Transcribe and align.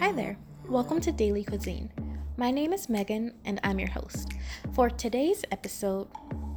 Hi 0.00 0.12
there, 0.12 0.38
welcome 0.68 1.00
to 1.00 1.10
Daily 1.10 1.42
Cuisine. 1.42 1.90
My 2.36 2.52
name 2.52 2.72
is 2.72 2.88
Megan 2.88 3.34
and 3.44 3.58
I'm 3.64 3.80
your 3.80 3.90
host. 3.90 4.32
For 4.72 4.88
today's 4.88 5.44
episode, 5.50 6.06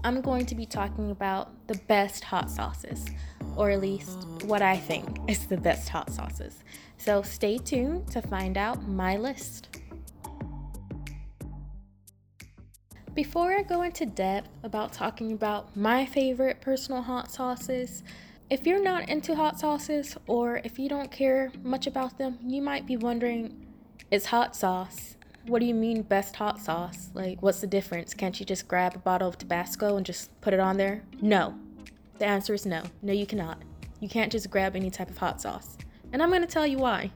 I'm 0.03 0.21
going 0.21 0.45
to 0.45 0.53
be 0.53 0.67
talking 0.67 1.09
about 1.09 1.49
the 1.65 1.73
best 1.87 2.23
hot 2.23 2.51
sauces, 2.51 3.03
or 3.55 3.71
at 3.71 3.81
least 3.81 4.27
what 4.43 4.61
I 4.61 4.77
think 4.77 5.17
is 5.27 5.47
the 5.47 5.57
best 5.57 5.89
hot 5.89 6.11
sauces. 6.11 6.63
So 6.97 7.23
stay 7.23 7.57
tuned 7.57 8.11
to 8.11 8.21
find 8.21 8.59
out 8.59 8.87
my 8.87 9.17
list. 9.17 9.79
Before 13.15 13.53
I 13.53 13.63
go 13.63 13.81
into 13.81 14.05
depth 14.05 14.49
about 14.61 14.93
talking 14.93 15.31
about 15.31 15.75
my 15.75 16.05
favorite 16.05 16.61
personal 16.61 17.01
hot 17.01 17.31
sauces, 17.31 18.03
if 18.51 18.67
you're 18.67 18.83
not 18.83 19.07
into 19.07 19.33
hot 19.33 19.57
sauces 19.57 20.17
or 20.27 20.59
if 20.65 20.77
you 20.77 20.89
don't 20.89 21.09
care 21.09 21.53
much 21.63 21.87
about 21.87 22.17
them, 22.17 22.37
you 22.45 22.61
might 22.61 22.85
be 22.85 22.97
wondering 22.97 23.65
is 24.11 24.25
hot 24.25 24.57
sauce? 24.57 25.15
What 25.47 25.59
do 25.59 25.65
you 25.65 25.73
mean 25.73 26.01
best 26.01 26.35
hot 26.35 26.59
sauce? 26.59 27.11
Like, 27.13 27.41
what's 27.41 27.61
the 27.61 27.67
difference? 27.67 28.13
Can't 28.13 28.37
you 28.37 28.45
just 28.45 28.67
grab 28.67 28.93
a 28.93 28.99
bottle 28.99 29.29
of 29.29 29.37
Tabasco 29.37 29.95
and 29.95 30.05
just 30.05 30.29
put 30.41 30.53
it 30.53 30.59
on 30.59 30.75
there? 30.75 31.01
No. 31.21 31.57
The 32.19 32.25
answer 32.25 32.53
is 32.53 32.65
no. 32.65 32.83
No, 33.01 33.13
you 33.13 33.25
cannot. 33.25 33.57
You 34.01 34.09
can't 34.09 34.29
just 34.29 34.49
grab 34.49 34.75
any 34.75 34.91
type 34.91 35.09
of 35.09 35.17
hot 35.17 35.39
sauce. 35.39 35.77
And 36.11 36.21
I'm 36.21 36.29
going 36.29 36.41
to 36.41 36.47
tell 36.47 36.67
you 36.67 36.77
why. 36.77 37.09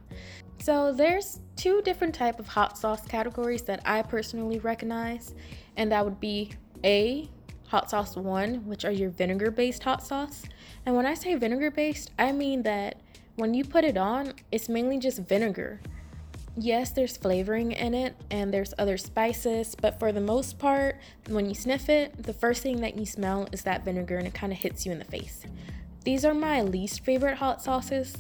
So, 0.61 0.94
there's 0.94 1.41
two 1.58 1.81
different 1.81 2.16
type 2.16 2.39
of 2.39 2.47
hot 2.47 2.77
sauce 2.77 3.05
categories 3.05 3.63
that 3.63 3.81
I 3.83 4.03
personally 4.03 4.59
recognize, 4.59 5.36
and 5.75 5.91
that 5.91 6.05
would 6.05 6.22
be 6.22 6.53
A, 6.86 7.30
hot 7.67 7.89
sauce 7.89 8.15
1, 8.15 8.65
which 8.65 8.85
are 8.85 8.91
your 8.91 9.09
vinegar 9.09 9.51
based 9.51 9.83
hot 9.83 10.05
sauce, 10.05 10.43
and 10.85 10.95
when 10.95 11.05
I 11.05 11.13
say 11.13 11.35
vinegar 11.35 11.71
based, 11.71 12.11
I 12.19 12.31
mean 12.31 12.63
that 12.63 13.01
when 13.35 13.53
you 13.53 13.65
put 13.65 13.83
it 13.83 13.97
on, 13.97 14.33
it's 14.51 14.69
mainly 14.69 14.97
just 14.97 15.19
vinegar. 15.19 15.81
Yes, 16.57 16.91
there's 16.91 17.17
flavoring 17.17 17.73
in 17.73 17.94
it 17.94 18.16
and 18.31 18.53
there's 18.53 18.73
other 18.77 18.95
spices, 18.97 19.75
but 19.75 19.99
for 19.99 20.13
the 20.13 20.22
most 20.22 20.57
part, 20.57 20.99
when 21.27 21.49
you 21.49 21.53
sniff 21.53 21.89
it, 21.89 22.23
the 22.23 22.31
first 22.31 22.63
thing 22.63 22.80
that 22.80 22.97
you 22.97 23.05
smell 23.05 23.49
is 23.52 23.63
that 23.63 23.83
vinegar 23.83 24.17
and 24.17 24.25
it 24.25 24.33
kind 24.33 24.53
of 24.53 24.59
hits 24.59 24.85
you 24.85 24.94
in 24.94 25.00
the 25.00 25.05
face. 25.05 25.45
These 26.05 26.23
are 26.23 26.33
my 26.33 26.61
least 26.61 27.03
favorite 27.03 27.35
hot 27.35 27.61
sauces. 27.61 28.16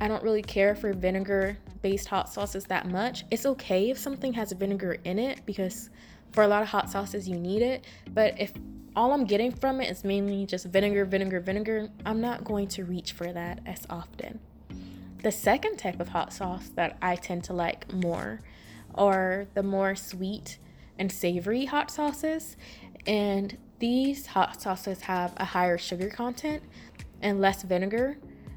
I 0.00 0.08
don't 0.08 0.22
really 0.24 0.42
care 0.42 0.74
for 0.74 0.92
vinegar 0.92 1.58
based 1.80 2.08
hot 2.08 2.32
sauces 2.32 2.64
that 2.64 2.88
much. 2.88 3.24
It's 3.30 3.46
okay 3.46 3.90
if 3.90 3.98
something 3.98 4.32
has 4.32 4.50
vinegar 4.50 4.96
in 5.04 5.20
it 5.20 5.42
because 5.46 5.90
for 6.32 6.42
a 6.42 6.48
lot 6.48 6.62
of 6.62 6.68
hot 6.68 6.90
sauces 6.90 7.28
you 7.28 7.36
need 7.36 7.62
it, 7.62 7.84
but 8.12 8.34
if 8.40 8.52
all 8.96 9.12
I'm 9.12 9.26
getting 9.26 9.52
from 9.52 9.80
it 9.82 9.90
is 9.90 10.02
mainly 10.04 10.46
just 10.46 10.64
vinegar, 10.66 11.04
vinegar, 11.04 11.38
vinegar. 11.38 11.90
I'm 12.06 12.20
not 12.20 12.44
going 12.44 12.66
to 12.68 12.84
reach 12.84 13.12
for 13.12 13.30
that 13.30 13.60
as 13.66 13.86
often. 13.90 14.40
The 15.22 15.30
second 15.30 15.76
type 15.76 16.00
of 16.00 16.08
hot 16.08 16.32
sauce 16.32 16.70
that 16.76 16.96
I 17.02 17.16
tend 17.16 17.44
to 17.44 17.52
like 17.52 17.92
more 17.92 18.40
are 18.94 19.46
the 19.52 19.62
more 19.62 19.94
sweet 19.94 20.58
and 20.98 21.12
savory 21.12 21.66
hot 21.66 21.90
sauces. 21.90 22.56
And 23.06 23.58
these 23.80 24.26
hot 24.26 24.62
sauces 24.62 25.02
have 25.02 25.34
a 25.36 25.44
higher 25.44 25.76
sugar 25.76 26.08
content 26.08 26.62
and 27.20 27.40
less 27.40 27.62
vinegar. 27.62 28.16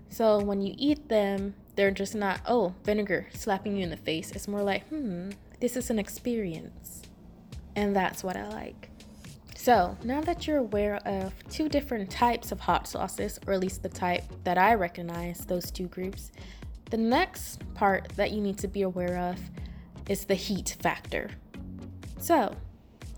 So 0.09 0.39
when 0.39 0.61
you 0.61 0.73
eat 0.77 1.09
them, 1.09 1.55
they're 1.75 1.91
just 1.91 2.15
not, 2.15 2.39
oh, 2.45 2.75
vinegar 2.85 3.27
slapping 3.33 3.75
you 3.75 3.83
in 3.83 3.89
the 3.89 3.97
face. 3.97 4.31
It's 4.31 4.47
more 4.47 4.63
like, 4.63 4.87
hmm, 4.87 5.31
this 5.59 5.75
is 5.75 5.89
an 5.89 5.99
experience. 5.99 7.01
And 7.75 7.93
that's 7.95 8.23
what 8.23 8.37
I 8.37 8.47
like. 8.47 8.88
So, 9.61 9.97
now 10.05 10.21
that 10.21 10.47
you're 10.47 10.59
aware 10.59 11.01
of 11.05 11.33
two 11.49 11.67
different 11.67 12.09
types 12.09 12.53
of 12.53 12.61
hot 12.61 12.87
sauces, 12.87 13.41
or 13.45 13.51
at 13.51 13.59
least 13.59 13.83
the 13.83 13.89
type 13.89 14.23
that 14.45 14.57
I 14.57 14.75
recognize, 14.75 15.39
those 15.39 15.69
two 15.69 15.87
groups, 15.87 16.31
the 16.89 16.95
next 16.95 17.61
part 17.73 18.07
that 18.15 18.31
you 18.31 18.39
need 18.39 18.57
to 18.59 18.69
be 18.69 18.83
aware 18.83 19.17
of 19.17 19.37
is 20.07 20.23
the 20.23 20.33
heat 20.33 20.77
factor. 20.79 21.29
So, 22.19 22.55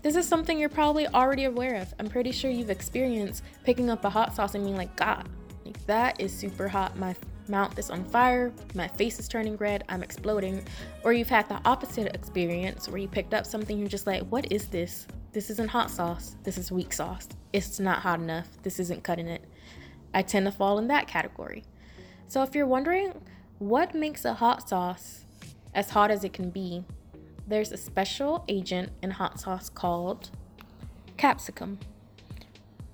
this 0.02 0.16
is 0.16 0.26
something 0.26 0.58
you're 0.58 0.68
probably 0.68 1.06
already 1.06 1.44
aware 1.44 1.76
of. 1.76 1.94
I'm 2.00 2.08
pretty 2.08 2.32
sure 2.32 2.50
you've 2.50 2.70
experienced 2.70 3.44
picking 3.62 3.88
up 3.88 4.04
a 4.04 4.10
hot 4.10 4.34
sauce 4.34 4.56
and 4.56 4.64
being 4.64 4.76
like, 4.76 4.96
God, 4.96 5.28
like 5.64 5.86
that 5.86 6.20
is 6.20 6.36
super 6.36 6.66
hot. 6.66 6.98
My 6.98 7.14
mouth 7.46 7.78
is 7.78 7.88
on 7.88 8.04
fire, 8.06 8.52
my 8.74 8.88
face 8.88 9.20
is 9.20 9.28
turning 9.28 9.56
red, 9.58 9.84
I'm 9.88 10.02
exploding. 10.02 10.66
Or 11.04 11.12
you've 11.12 11.28
had 11.28 11.48
the 11.48 11.60
opposite 11.64 12.12
experience 12.16 12.88
where 12.88 12.98
you 12.98 13.06
picked 13.06 13.32
up 13.32 13.46
something, 13.46 13.74
and 13.74 13.80
you're 13.82 13.88
just 13.88 14.08
like, 14.08 14.22
what 14.24 14.50
is 14.50 14.66
this? 14.66 15.06
This 15.32 15.48
isn't 15.48 15.70
hot 15.70 15.90
sauce. 15.90 16.36
This 16.42 16.58
is 16.58 16.70
weak 16.70 16.92
sauce. 16.92 17.28
It's 17.54 17.80
not 17.80 18.00
hot 18.00 18.20
enough. 18.20 18.48
This 18.62 18.78
isn't 18.78 19.02
cutting 19.02 19.28
it. 19.28 19.42
I 20.12 20.20
tend 20.20 20.44
to 20.44 20.52
fall 20.52 20.78
in 20.78 20.88
that 20.88 21.08
category. 21.08 21.64
So 22.28 22.42
if 22.42 22.54
you're 22.54 22.66
wondering 22.66 23.14
what 23.58 23.94
makes 23.94 24.26
a 24.26 24.34
hot 24.34 24.68
sauce 24.68 25.24
as 25.74 25.90
hot 25.90 26.10
as 26.10 26.22
it 26.22 26.34
can 26.34 26.50
be, 26.50 26.84
there's 27.46 27.72
a 27.72 27.78
special 27.78 28.44
agent 28.46 28.90
in 29.02 29.12
hot 29.12 29.40
sauce 29.40 29.70
called 29.70 30.30
capsicum. 31.16 31.78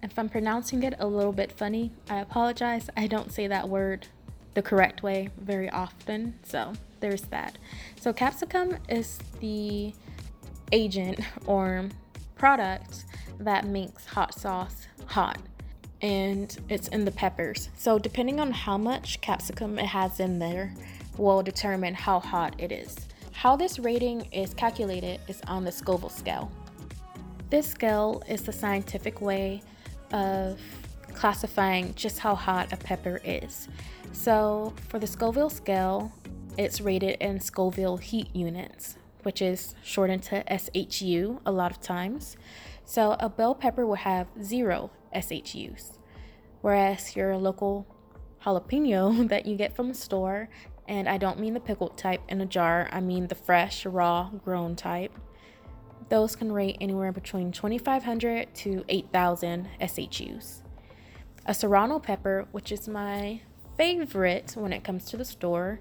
If 0.00 0.16
I'm 0.16 0.28
pronouncing 0.28 0.84
it 0.84 0.94
a 1.00 1.06
little 1.08 1.32
bit 1.32 1.50
funny, 1.50 1.90
I 2.08 2.20
apologize. 2.20 2.88
I 2.96 3.08
don't 3.08 3.32
say 3.32 3.48
that 3.48 3.68
word 3.68 4.06
the 4.54 4.62
correct 4.62 5.02
way 5.02 5.30
very 5.38 5.68
often, 5.70 6.38
so 6.44 6.72
there's 7.00 7.22
that. 7.22 7.58
So, 8.00 8.12
capsicum 8.12 8.78
is 8.88 9.18
the 9.40 9.92
agent 10.70 11.20
or 11.46 11.88
product 12.38 13.04
that 13.40 13.66
makes 13.66 14.06
hot 14.06 14.34
sauce 14.34 14.86
hot 15.06 15.38
and 16.00 16.56
it's 16.68 16.88
in 16.88 17.04
the 17.04 17.10
peppers. 17.10 17.70
So, 17.76 17.98
depending 17.98 18.38
on 18.38 18.52
how 18.52 18.78
much 18.78 19.20
capsicum 19.20 19.78
it 19.78 19.86
has 19.86 20.20
in 20.20 20.38
there, 20.38 20.72
will 21.16 21.42
determine 21.42 21.94
how 21.94 22.20
hot 22.20 22.54
it 22.58 22.70
is. 22.70 22.96
How 23.32 23.56
this 23.56 23.78
rating 23.78 24.28
is 24.32 24.54
calculated 24.54 25.20
is 25.26 25.40
on 25.48 25.64
the 25.64 25.72
Scoville 25.72 26.08
scale. 26.08 26.50
This 27.50 27.66
scale 27.66 28.22
is 28.28 28.42
the 28.42 28.52
scientific 28.52 29.20
way 29.20 29.62
of 30.12 30.60
classifying 31.14 31.94
just 31.94 32.20
how 32.20 32.36
hot 32.36 32.72
a 32.72 32.76
pepper 32.76 33.20
is. 33.24 33.68
So, 34.12 34.74
for 34.88 35.00
the 35.00 35.06
Scoville 35.06 35.50
scale, 35.50 36.12
it's 36.56 36.80
rated 36.80 37.16
in 37.20 37.40
Scoville 37.40 37.96
heat 37.96 38.34
units 38.34 38.97
which 39.22 39.42
is 39.42 39.74
shortened 39.82 40.22
to 40.24 40.44
SHU 40.48 41.40
a 41.44 41.52
lot 41.52 41.70
of 41.70 41.80
times. 41.80 42.36
So 42.84 43.16
a 43.20 43.28
bell 43.28 43.54
pepper 43.54 43.86
will 43.86 43.96
have 43.96 44.28
zero 44.42 44.90
SHUs, 45.14 45.98
whereas 46.60 47.16
your 47.16 47.36
local 47.36 47.86
jalapeno 48.44 49.28
that 49.30 49.46
you 49.46 49.56
get 49.56 49.76
from 49.76 49.88
the 49.88 49.94
store, 49.94 50.48
and 50.86 51.08
I 51.08 51.18
don't 51.18 51.38
mean 51.38 51.54
the 51.54 51.60
pickled 51.60 51.98
type 51.98 52.22
in 52.28 52.40
a 52.40 52.46
jar, 52.46 52.88
I 52.90 53.00
mean 53.00 53.26
the 53.26 53.34
fresh, 53.34 53.84
raw, 53.84 54.30
grown 54.44 54.74
type. 54.74 55.12
Those 56.08 56.34
can 56.34 56.50
rate 56.50 56.78
anywhere 56.80 57.12
between 57.12 57.52
2,500 57.52 58.54
to 58.54 58.84
8,000 58.88 59.68
SHUs. 59.80 60.62
A 61.44 61.52
serrano 61.52 61.98
pepper, 61.98 62.46
which 62.52 62.72
is 62.72 62.88
my 62.88 63.42
favorite 63.76 64.52
when 64.56 64.72
it 64.72 64.84
comes 64.84 65.04
to 65.10 65.16
the 65.18 65.24
store, 65.24 65.80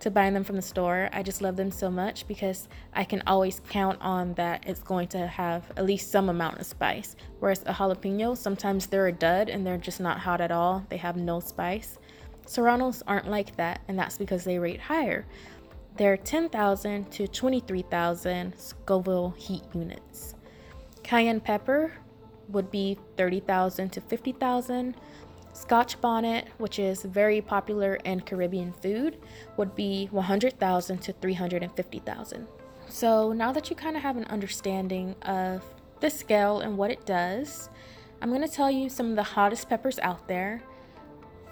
to 0.00 0.10
buying 0.10 0.34
them 0.34 0.44
from 0.44 0.56
the 0.56 0.62
store. 0.62 1.08
I 1.12 1.22
just 1.22 1.40
love 1.40 1.56
them 1.56 1.70
so 1.70 1.90
much 1.90 2.26
because 2.28 2.68
I 2.92 3.04
can 3.04 3.22
always 3.26 3.60
count 3.68 3.98
on 4.00 4.34
that 4.34 4.64
it's 4.66 4.82
going 4.82 5.08
to 5.08 5.26
have 5.26 5.64
at 5.76 5.86
least 5.86 6.10
some 6.10 6.28
amount 6.28 6.60
of 6.60 6.66
spice. 6.66 7.16
Whereas 7.38 7.62
a 7.62 7.72
jalapeno, 7.72 8.36
sometimes 8.36 8.86
they're 8.86 9.06
a 9.06 9.12
dud 9.12 9.48
and 9.48 9.66
they're 9.66 9.78
just 9.78 10.00
not 10.00 10.18
hot 10.18 10.40
at 10.40 10.50
all. 10.50 10.84
They 10.88 10.98
have 10.98 11.16
no 11.16 11.40
spice. 11.40 11.98
Serranos 12.46 13.02
aren't 13.06 13.30
like 13.30 13.56
that, 13.56 13.80
and 13.88 13.98
that's 13.98 14.18
because 14.18 14.44
they 14.44 14.58
rate 14.58 14.80
higher. 14.80 15.26
They're 15.96 16.16
10,000 16.16 17.10
to 17.12 17.28
23,000 17.28 18.58
Scoville 18.58 19.30
heat 19.36 19.62
units. 19.72 20.34
Cayenne 21.02 21.40
pepper 21.40 21.92
would 22.48 22.70
be 22.70 22.98
30,000 23.16 23.90
to 23.90 24.00
50,000. 24.00 24.96
Scotch 25.54 26.00
bonnet, 26.00 26.48
which 26.58 26.80
is 26.80 27.02
very 27.04 27.40
popular 27.40 27.94
in 28.04 28.20
Caribbean 28.20 28.72
food, 28.72 29.18
would 29.56 29.74
be 29.76 30.08
100,000 30.10 30.98
to 30.98 31.12
350,000. 31.12 32.46
So 32.88 33.32
now 33.32 33.52
that 33.52 33.70
you 33.70 33.76
kind 33.76 33.96
of 33.96 34.02
have 34.02 34.16
an 34.16 34.24
understanding 34.24 35.14
of 35.22 35.62
the 36.00 36.10
scale 36.10 36.60
and 36.60 36.76
what 36.76 36.90
it 36.90 37.06
does, 37.06 37.70
I'm 38.20 38.30
going 38.30 38.42
to 38.42 38.48
tell 38.48 38.70
you 38.70 38.88
some 38.88 39.10
of 39.10 39.16
the 39.16 39.22
hottest 39.22 39.68
peppers 39.68 40.00
out 40.00 40.26
there. 40.26 40.60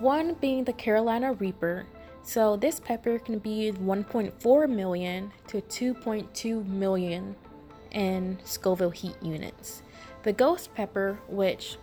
One 0.00 0.34
being 0.34 0.64
the 0.64 0.72
Carolina 0.72 1.34
Reaper. 1.34 1.86
So 2.24 2.56
this 2.56 2.80
pepper 2.80 3.20
can 3.20 3.38
be 3.38 3.72
1.4 3.72 4.68
million 4.68 5.32
to 5.46 5.60
2.2 5.60 6.66
million 6.66 7.36
in 7.92 8.38
Scoville 8.42 8.90
heat 8.90 9.16
units. 9.22 9.82
The 10.24 10.32
ghost 10.32 10.74
pepper, 10.74 11.18
which 11.28 11.76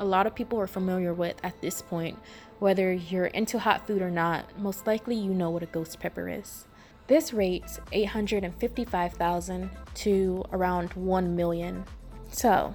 a 0.00 0.04
lot 0.04 0.26
of 0.26 0.34
people 0.34 0.58
are 0.58 0.66
familiar 0.66 1.14
with 1.14 1.36
at 1.44 1.60
this 1.60 1.82
point. 1.82 2.18
Whether 2.58 2.92
you're 2.92 3.26
into 3.26 3.58
hot 3.58 3.86
food 3.86 4.02
or 4.02 4.10
not, 4.10 4.58
most 4.58 4.86
likely 4.86 5.14
you 5.14 5.32
know 5.32 5.50
what 5.50 5.62
a 5.62 5.66
ghost 5.66 6.00
pepper 6.00 6.28
is. 6.28 6.66
This 7.06 7.32
rates 7.32 7.80
855,000 7.92 9.70
to 9.94 10.44
around 10.52 10.92
1 10.94 11.36
million. 11.36 11.84
So, 12.30 12.74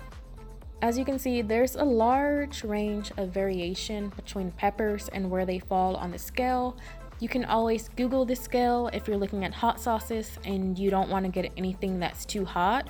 as 0.81 0.98
you 0.98 1.06
can 1.06 1.18
see, 1.18 1.42
there's 1.42 1.75
a 1.75 1.83
large 1.83 2.63
range 2.63 3.12
of 3.18 3.30
variation 3.30 4.10
between 4.16 4.51
peppers 4.51 5.07
and 5.10 5.30
where 5.30 5.45
they 5.45 5.60
fall 5.60 5.95
on 5.95 6.12
the 6.12 6.19
scale 6.19 6.78
You 7.19 7.30
can 7.30 7.45
always 7.45 7.89
Google 7.95 8.25
the 8.25 8.36
scale 8.36 8.89
if 8.92 9.07
you're 9.07 9.18
looking 9.18 9.45
at 9.45 9.54
hot 9.54 9.80
sauces 9.80 10.38
and 10.44 10.78
you 10.78 10.89
don't 10.89 11.10
want 11.10 11.25
to 11.25 11.31
get 11.31 11.50
anything 11.56 11.98
that's 12.00 12.25
too 12.25 12.44
hot. 12.44 12.89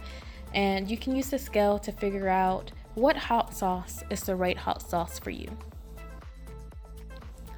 And 0.53 0.89
you 0.89 0.97
can 0.97 1.15
use 1.15 1.29
the 1.29 1.37
scale 1.37 1.77
to 1.79 1.91
figure 1.91 2.27
out 2.27 2.71
what 2.95 3.17
hot 3.17 3.53
sauce 3.53 4.03
is 4.09 4.23
the 4.23 4.35
right 4.35 4.57
hot 4.57 4.81
sauce 4.81 5.19
for 5.19 5.29
you. 5.29 5.49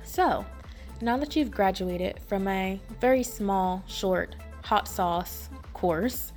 So, 0.03 0.45
now 0.99 1.17
that 1.17 1.35
you've 1.35 1.51
graduated 1.51 2.19
from 2.27 2.47
a 2.47 2.81
very 2.99 3.23
small, 3.23 3.83
short 3.87 4.35
hot 4.63 4.87
sauce 4.87 5.49
course, 5.73 6.33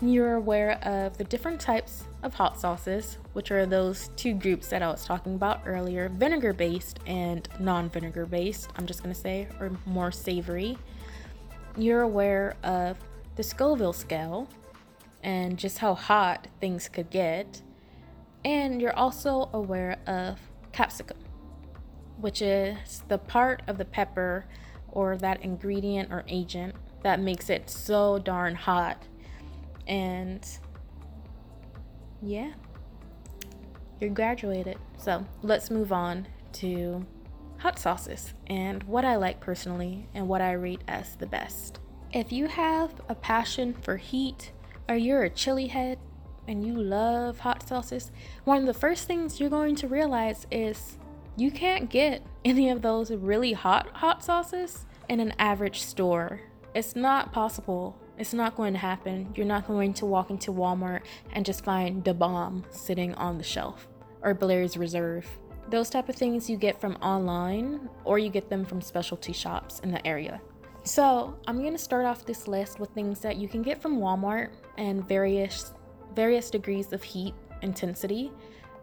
you're 0.00 0.34
aware 0.34 0.78
of 0.84 1.18
the 1.18 1.24
different 1.24 1.60
types 1.60 2.04
of 2.22 2.32
hot 2.32 2.58
sauces, 2.58 3.18
which 3.32 3.50
are 3.50 3.66
those 3.66 4.10
two 4.16 4.32
groups 4.32 4.68
that 4.68 4.82
I 4.82 4.88
was 4.88 5.04
talking 5.04 5.34
about 5.34 5.62
earlier 5.66 6.08
vinegar 6.08 6.52
based 6.52 7.00
and 7.06 7.48
non 7.60 7.90
vinegar 7.90 8.24
based, 8.24 8.70
I'm 8.76 8.86
just 8.86 9.02
gonna 9.02 9.14
say, 9.14 9.48
or 9.60 9.72
more 9.86 10.10
savory. 10.10 10.78
You're 11.76 12.02
aware 12.02 12.56
of 12.62 12.96
the 13.36 13.42
Scoville 13.42 13.92
scale 13.92 14.48
and 15.22 15.58
just 15.58 15.78
how 15.78 15.94
hot 15.94 16.48
things 16.60 16.88
could 16.88 17.10
get. 17.10 17.60
And 18.48 18.80
you're 18.80 18.96
also 18.96 19.50
aware 19.52 19.98
of 20.06 20.40
capsicum, 20.72 21.18
which 22.16 22.40
is 22.40 23.02
the 23.06 23.18
part 23.18 23.60
of 23.66 23.76
the 23.76 23.84
pepper 23.84 24.46
or 24.88 25.18
that 25.18 25.42
ingredient 25.42 26.10
or 26.10 26.24
agent 26.28 26.74
that 27.02 27.20
makes 27.20 27.50
it 27.50 27.68
so 27.68 28.18
darn 28.18 28.54
hot 28.54 29.06
and 29.86 30.48
yeah, 32.22 32.52
you're 34.00 34.08
graduated. 34.08 34.78
So 34.96 35.26
let's 35.42 35.70
move 35.70 35.92
on 35.92 36.26
to 36.54 37.04
hot 37.58 37.78
sauces 37.78 38.32
and 38.46 38.82
what 38.84 39.04
I 39.04 39.16
like 39.16 39.40
personally 39.40 40.08
and 40.14 40.26
what 40.26 40.40
I 40.40 40.52
rate 40.52 40.80
as 40.88 41.16
the 41.16 41.26
best. 41.26 41.80
If 42.14 42.32
you 42.32 42.46
have 42.46 42.94
a 43.10 43.14
passion 43.14 43.74
for 43.74 43.98
heat 43.98 44.52
or 44.88 44.96
you're 44.96 45.24
a 45.24 45.30
chili 45.30 45.66
head 45.66 45.98
and 46.48 46.66
you 46.66 46.74
love 46.74 47.38
hot 47.38 47.68
sauces, 47.68 48.10
one 48.42 48.58
of 48.58 48.66
the 48.66 48.74
first 48.74 49.06
things 49.06 49.38
you're 49.38 49.48
going 49.48 49.76
to 49.76 49.86
realize 49.86 50.48
is 50.50 50.98
you 51.36 51.52
can't 51.52 51.88
get 51.88 52.26
any 52.44 52.70
of 52.70 52.82
those 52.82 53.12
really 53.12 53.52
hot 53.52 53.88
hot 53.92 54.24
sauces 54.24 54.86
in 55.08 55.20
an 55.20 55.32
average 55.38 55.82
store. 55.82 56.40
It's 56.74 56.96
not 56.96 57.32
possible 57.32 57.96
it's 58.18 58.34
not 58.34 58.56
going 58.56 58.72
to 58.72 58.78
happen. 58.78 59.32
You're 59.36 59.46
not 59.46 59.68
going 59.68 59.94
to 59.94 60.06
walk 60.06 60.30
into 60.30 60.50
Walmart 60.50 61.02
and 61.32 61.46
just 61.46 61.64
find 61.64 62.02
Da 62.02 62.12
Bomb 62.12 62.64
sitting 62.70 63.14
on 63.14 63.38
the 63.38 63.44
shelf 63.44 63.86
or 64.22 64.34
Blair's 64.34 64.76
Reserve. 64.76 65.24
Those 65.70 65.88
type 65.88 66.08
of 66.08 66.16
things 66.16 66.50
you 66.50 66.56
get 66.56 66.80
from 66.80 66.96
online 66.96 67.88
or 68.04 68.18
you 68.18 68.28
get 68.28 68.50
them 68.50 68.64
from 68.64 68.80
specialty 68.80 69.32
shops 69.32 69.78
in 69.80 69.92
the 69.92 70.04
area. 70.06 70.40
So, 70.82 71.38
I'm 71.46 71.60
going 71.60 71.72
to 71.72 71.78
start 71.78 72.06
off 72.06 72.24
this 72.24 72.48
list 72.48 72.80
with 72.80 72.90
things 72.90 73.20
that 73.20 73.36
you 73.36 73.46
can 73.46 73.62
get 73.62 73.80
from 73.80 73.98
Walmart 73.98 74.50
and 74.78 75.06
various 75.06 75.74
various 76.14 76.50
degrees 76.50 76.92
of 76.92 77.02
heat 77.02 77.34
intensity. 77.62 78.32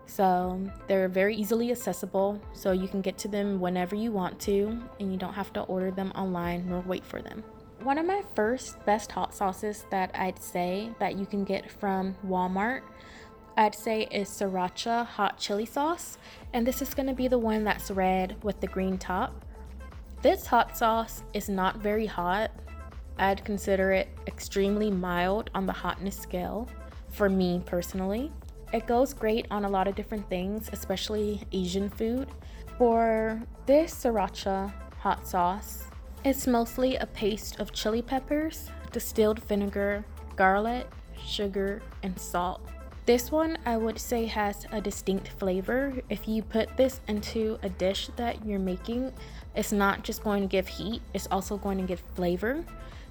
So, 0.07 0.61
they're 0.87 1.07
very 1.07 1.35
easily 1.35 1.71
accessible, 1.71 2.39
so 2.53 2.71
you 2.71 2.87
can 2.87 3.01
get 3.01 3.17
to 3.19 3.27
them 3.27 3.59
whenever 3.59 3.95
you 3.95 4.11
want 4.11 4.39
to 4.41 4.79
and 4.99 5.11
you 5.11 5.17
don't 5.17 5.33
have 5.33 5.51
to 5.53 5.61
order 5.61 5.89
them 5.89 6.11
online 6.15 6.69
nor 6.69 6.81
wait 6.81 7.03
for 7.03 7.21
them. 7.21 7.43
One 7.81 7.97
of 7.97 8.05
my 8.05 8.23
first 8.35 8.83
best 8.85 9.11
hot 9.11 9.33
sauces 9.33 9.85
that 9.89 10.11
I'd 10.13 10.41
say 10.41 10.91
that 10.99 11.15
you 11.15 11.25
can 11.25 11.43
get 11.43 11.71
from 11.71 12.15
Walmart, 12.25 12.81
I'd 13.57 13.75
say 13.75 14.03
is 14.11 14.27
Sriracha 14.29 15.05
hot 15.05 15.37
chili 15.37 15.65
sauce. 15.65 16.17
And 16.53 16.67
this 16.67 16.81
is 16.81 16.93
going 16.93 17.07
to 17.07 17.13
be 17.13 17.27
the 17.27 17.37
one 17.37 17.63
that's 17.63 17.89
red 17.89 18.35
with 18.43 18.59
the 18.59 18.67
green 18.67 18.97
top. 18.97 19.45
This 20.21 20.45
hot 20.45 20.77
sauce 20.77 21.23
is 21.33 21.47
not 21.47 21.77
very 21.77 22.05
hot. 22.05 22.51
I'd 23.17 23.45
consider 23.45 23.91
it 23.91 24.09
extremely 24.27 24.91
mild 24.91 25.49
on 25.55 25.65
the 25.65 25.73
hotness 25.73 26.17
scale 26.17 26.67
for 27.15 27.29
me 27.29 27.61
personally. 27.65 28.31
It 28.73 28.87
goes 28.87 29.13
great 29.13 29.47
on 29.49 29.63
a 29.63 29.69
lot 29.69 29.87
of 29.87 29.95
different 29.95 30.29
things, 30.29 30.69
especially 30.73 31.41
Asian 31.53 31.89
food. 31.89 32.27
For 32.77 33.41
this 33.65 33.95
sriracha 33.95 34.73
hot 34.99 35.25
sauce, 35.25 35.85
it's 36.25 36.45
mostly 36.45 36.97
a 36.97 37.05
paste 37.05 37.59
of 37.59 37.71
chili 37.71 38.01
peppers, 38.01 38.69
distilled 38.91 39.39
vinegar, 39.43 40.03
garlic, 40.35 40.87
sugar, 41.25 41.81
and 42.03 42.19
salt. 42.19 42.61
This 43.05 43.31
one 43.31 43.59
I 43.65 43.77
would 43.77 43.99
say 43.99 44.25
has 44.25 44.65
a 44.71 44.81
distinct 44.81 45.27
flavor. 45.27 45.93
If 46.09 46.27
you 46.27 46.41
put 46.41 46.75
this 46.75 47.01
into 47.07 47.59
a 47.61 47.69
dish 47.69 48.09
that 48.15 48.43
you're 48.43 48.59
making, 48.59 49.13
it's 49.55 49.71
not 49.71 50.03
just 50.03 50.23
going 50.23 50.41
to 50.41 50.47
give 50.47 50.67
heat, 50.67 51.01
it's 51.13 51.27
also 51.29 51.55
going 51.55 51.77
to 51.77 51.83
give 51.83 52.01
flavor. 52.15 52.65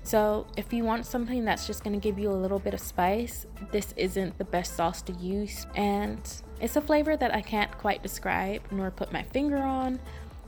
So, 0.04 0.46
if 0.56 0.72
you 0.72 0.84
want 0.84 1.06
something 1.06 1.44
that's 1.44 1.66
just 1.66 1.82
going 1.82 1.98
to 1.98 2.00
give 2.00 2.18
you 2.18 2.30
a 2.30 2.32
little 2.32 2.58
bit 2.58 2.74
of 2.74 2.80
spice, 2.80 3.46
this 3.72 3.94
isn't 3.96 4.36
the 4.36 4.44
best 4.44 4.76
sauce 4.76 5.00
to 5.02 5.12
use. 5.14 5.66
And 5.74 6.20
it's 6.60 6.76
a 6.76 6.80
flavor 6.80 7.16
that 7.16 7.34
I 7.34 7.40
can't 7.40 7.76
quite 7.78 8.02
describe 8.02 8.62
nor 8.70 8.90
put 8.90 9.12
my 9.12 9.22
finger 9.22 9.58
on 9.58 9.98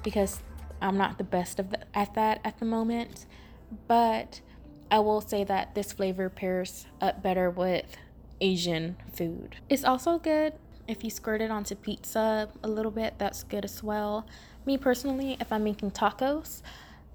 because 0.02 0.42
I'm 0.80 0.98
not 0.98 1.16
the 1.16 1.24
best 1.24 1.58
of 1.58 1.70
the, 1.70 1.78
at 1.96 2.14
that 2.14 2.40
at 2.44 2.58
the 2.58 2.66
moment, 2.66 3.26
but 3.88 4.42
I 4.90 4.98
will 4.98 5.22
say 5.22 5.42
that 5.44 5.74
this 5.74 5.92
flavor 5.92 6.28
pairs 6.28 6.86
up 7.00 7.22
better 7.22 7.50
with 7.50 7.96
Asian 8.42 8.96
food. 9.14 9.56
It's 9.70 9.84
also 9.84 10.18
good 10.18 10.52
if 10.88 11.02
you 11.02 11.10
squirt 11.10 11.40
it 11.40 11.50
onto 11.50 11.74
pizza 11.74 12.48
a 12.62 12.68
little 12.68 12.90
bit, 12.90 13.14
that's 13.18 13.42
good 13.42 13.64
as 13.64 13.82
well. 13.82 14.26
Me 14.64 14.76
personally, 14.78 15.36
if 15.40 15.52
I'm 15.52 15.64
making 15.64 15.92
tacos, 15.92 16.62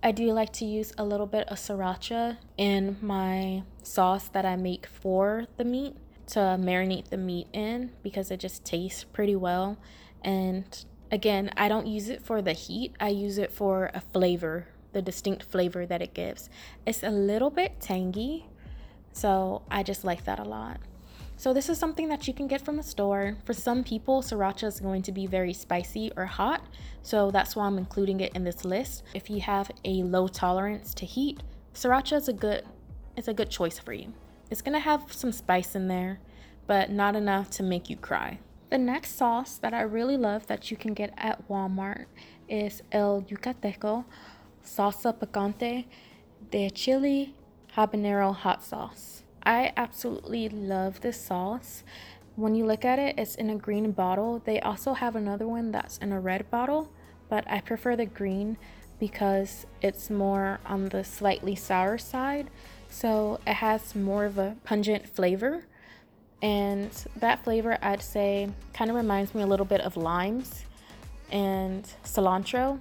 I 0.03 0.11
do 0.11 0.31
like 0.33 0.51
to 0.53 0.65
use 0.65 0.93
a 0.97 1.03
little 1.03 1.27
bit 1.27 1.47
of 1.49 1.57
sriracha 1.57 2.37
in 2.57 2.97
my 3.01 3.63
sauce 3.83 4.27
that 4.29 4.45
I 4.45 4.55
make 4.55 4.87
for 4.87 5.45
the 5.57 5.63
meat 5.63 5.95
to 6.27 6.39
marinate 6.39 7.09
the 7.09 7.17
meat 7.17 7.47
in 7.53 7.91
because 8.01 8.31
it 8.31 8.39
just 8.39 8.65
tastes 8.65 9.03
pretty 9.03 9.35
well 9.35 9.77
and 10.23 10.85
Again, 11.11 11.51
I 11.57 11.67
don't 11.67 11.87
use 11.87 12.07
it 12.07 12.23
for 12.23 12.41
the 12.41 12.53
heat, 12.53 12.95
I 12.97 13.09
use 13.09 13.37
it 13.37 13.51
for 13.51 13.91
a 13.93 13.99
flavor, 13.99 14.67
the 14.93 15.01
distinct 15.01 15.43
flavor 15.43 15.85
that 15.85 16.01
it 16.01 16.13
gives. 16.13 16.49
It's 16.85 17.03
a 17.03 17.09
little 17.09 17.49
bit 17.49 17.81
tangy, 17.81 18.45
so 19.11 19.61
I 19.69 19.83
just 19.83 20.05
like 20.05 20.23
that 20.23 20.39
a 20.39 20.45
lot. 20.45 20.79
So, 21.41 21.55
this 21.55 21.69
is 21.69 21.79
something 21.79 22.07
that 22.09 22.27
you 22.27 22.35
can 22.35 22.45
get 22.45 22.61
from 22.61 22.77
the 22.77 22.83
store. 22.83 23.35
For 23.45 23.53
some 23.53 23.83
people, 23.83 24.21
sriracha 24.21 24.65
is 24.65 24.79
going 24.79 25.01
to 25.01 25.11
be 25.11 25.25
very 25.25 25.53
spicy 25.53 26.11
or 26.15 26.27
hot, 26.27 26.63
so 27.01 27.31
that's 27.31 27.55
why 27.55 27.65
I'm 27.65 27.79
including 27.79 28.19
it 28.19 28.35
in 28.35 28.43
this 28.43 28.63
list. 28.63 29.01
If 29.15 29.27
you 29.27 29.41
have 29.41 29.71
a 29.83 30.03
low 30.03 30.27
tolerance 30.27 30.93
to 30.93 31.05
heat, 31.07 31.41
sriracha 31.73 32.17
is 32.17 32.27
a 32.27 32.33
good 32.33 32.63
it's 33.17 33.27
a 33.27 33.33
good 33.33 33.49
choice 33.49 33.79
for 33.79 33.91
you. 33.91 34.13
It's 34.51 34.61
gonna 34.61 34.81
have 34.81 35.11
some 35.11 35.31
spice 35.31 35.73
in 35.73 35.87
there, 35.87 36.19
but 36.67 36.91
not 36.91 37.15
enough 37.15 37.49
to 37.57 37.63
make 37.63 37.89
you 37.89 37.97
cry. 37.97 38.37
The 38.69 38.77
next 38.77 39.15
sauce 39.15 39.57
that 39.57 39.73
I 39.73 39.81
really 39.81 40.17
love 40.17 40.45
that 40.45 40.69
you 40.69 40.77
can 40.77 40.93
get 40.93 41.11
at 41.17 41.49
Walmart 41.49 42.05
is 42.47 42.83
El 42.91 43.23
Yucateco 43.23 44.05
Salsa 44.63 45.11
Picante 45.17 45.87
de 46.51 46.69
Chili 46.69 47.33
Habanero 47.75 48.31
Hot 48.31 48.63
Sauce. 48.63 49.20
I 49.43 49.73
absolutely 49.75 50.49
love 50.49 51.01
this 51.01 51.19
sauce. 51.19 51.83
When 52.35 52.55
you 52.55 52.65
look 52.65 52.85
at 52.85 52.99
it, 52.99 53.15
it's 53.17 53.35
in 53.35 53.49
a 53.49 53.55
green 53.55 53.91
bottle. 53.91 54.41
They 54.43 54.59
also 54.59 54.93
have 54.93 55.15
another 55.15 55.47
one 55.47 55.71
that's 55.71 55.97
in 55.97 56.11
a 56.11 56.19
red 56.19 56.49
bottle, 56.49 56.91
but 57.29 57.43
I 57.49 57.61
prefer 57.61 57.95
the 57.95 58.05
green 58.05 58.57
because 58.99 59.65
it's 59.81 60.09
more 60.09 60.59
on 60.65 60.89
the 60.89 61.03
slightly 61.03 61.55
sour 61.55 61.97
side. 61.97 62.49
So 62.89 63.39
it 63.47 63.55
has 63.55 63.95
more 63.95 64.25
of 64.25 64.37
a 64.37 64.55
pungent 64.63 65.07
flavor 65.07 65.65
and 66.41 66.89
that 67.17 67.43
flavor, 67.43 67.77
I'd 67.81 68.01
say, 68.01 68.49
kind 68.73 68.89
of 68.89 68.95
reminds 68.95 69.35
me 69.35 69.43
a 69.43 69.47
little 69.47 69.65
bit 69.65 69.81
of 69.81 69.95
limes 69.95 70.65
and 71.31 71.87
cilantro. 72.03 72.79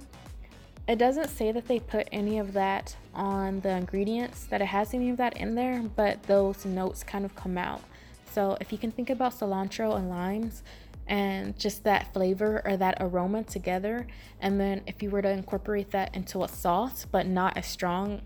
It 0.87 0.97
doesn't 0.97 1.29
say 1.29 1.51
that 1.51 1.67
they 1.67 1.79
put 1.79 2.07
any 2.11 2.39
of 2.39 2.53
that 2.53 2.95
on 3.13 3.59
the 3.61 3.69
ingredients, 3.69 4.45
that 4.45 4.61
it 4.61 4.65
has 4.65 4.93
any 4.93 5.09
of 5.09 5.17
that 5.17 5.37
in 5.37 5.55
there, 5.55 5.83
but 5.95 6.23
those 6.23 6.65
notes 6.65 7.03
kind 7.03 7.25
of 7.25 7.35
come 7.35 7.57
out. 7.57 7.81
So 8.31 8.57
if 8.61 8.71
you 8.71 8.77
can 8.77 8.91
think 8.91 9.09
about 9.09 9.33
cilantro 9.33 9.97
and 9.97 10.09
limes 10.09 10.63
and 11.07 11.57
just 11.59 11.83
that 11.83 12.13
flavor 12.13 12.61
or 12.63 12.77
that 12.77 12.97
aroma 12.99 13.43
together, 13.43 14.07
and 14.39 14.59
then 14.59 14.81
if 14.87 15.03
you 15.03 15.09
were 15.09 15.21
to 15.21 15.29
incorporate 15.29 15.91
that 15.91 16.15
into 16.15 16.43
a 16.43 16.47
sauce, 16.47 17.05
but 17.09 17.27
not 17.27 17.57
as 17.57 17.67
strong 17.67 18.21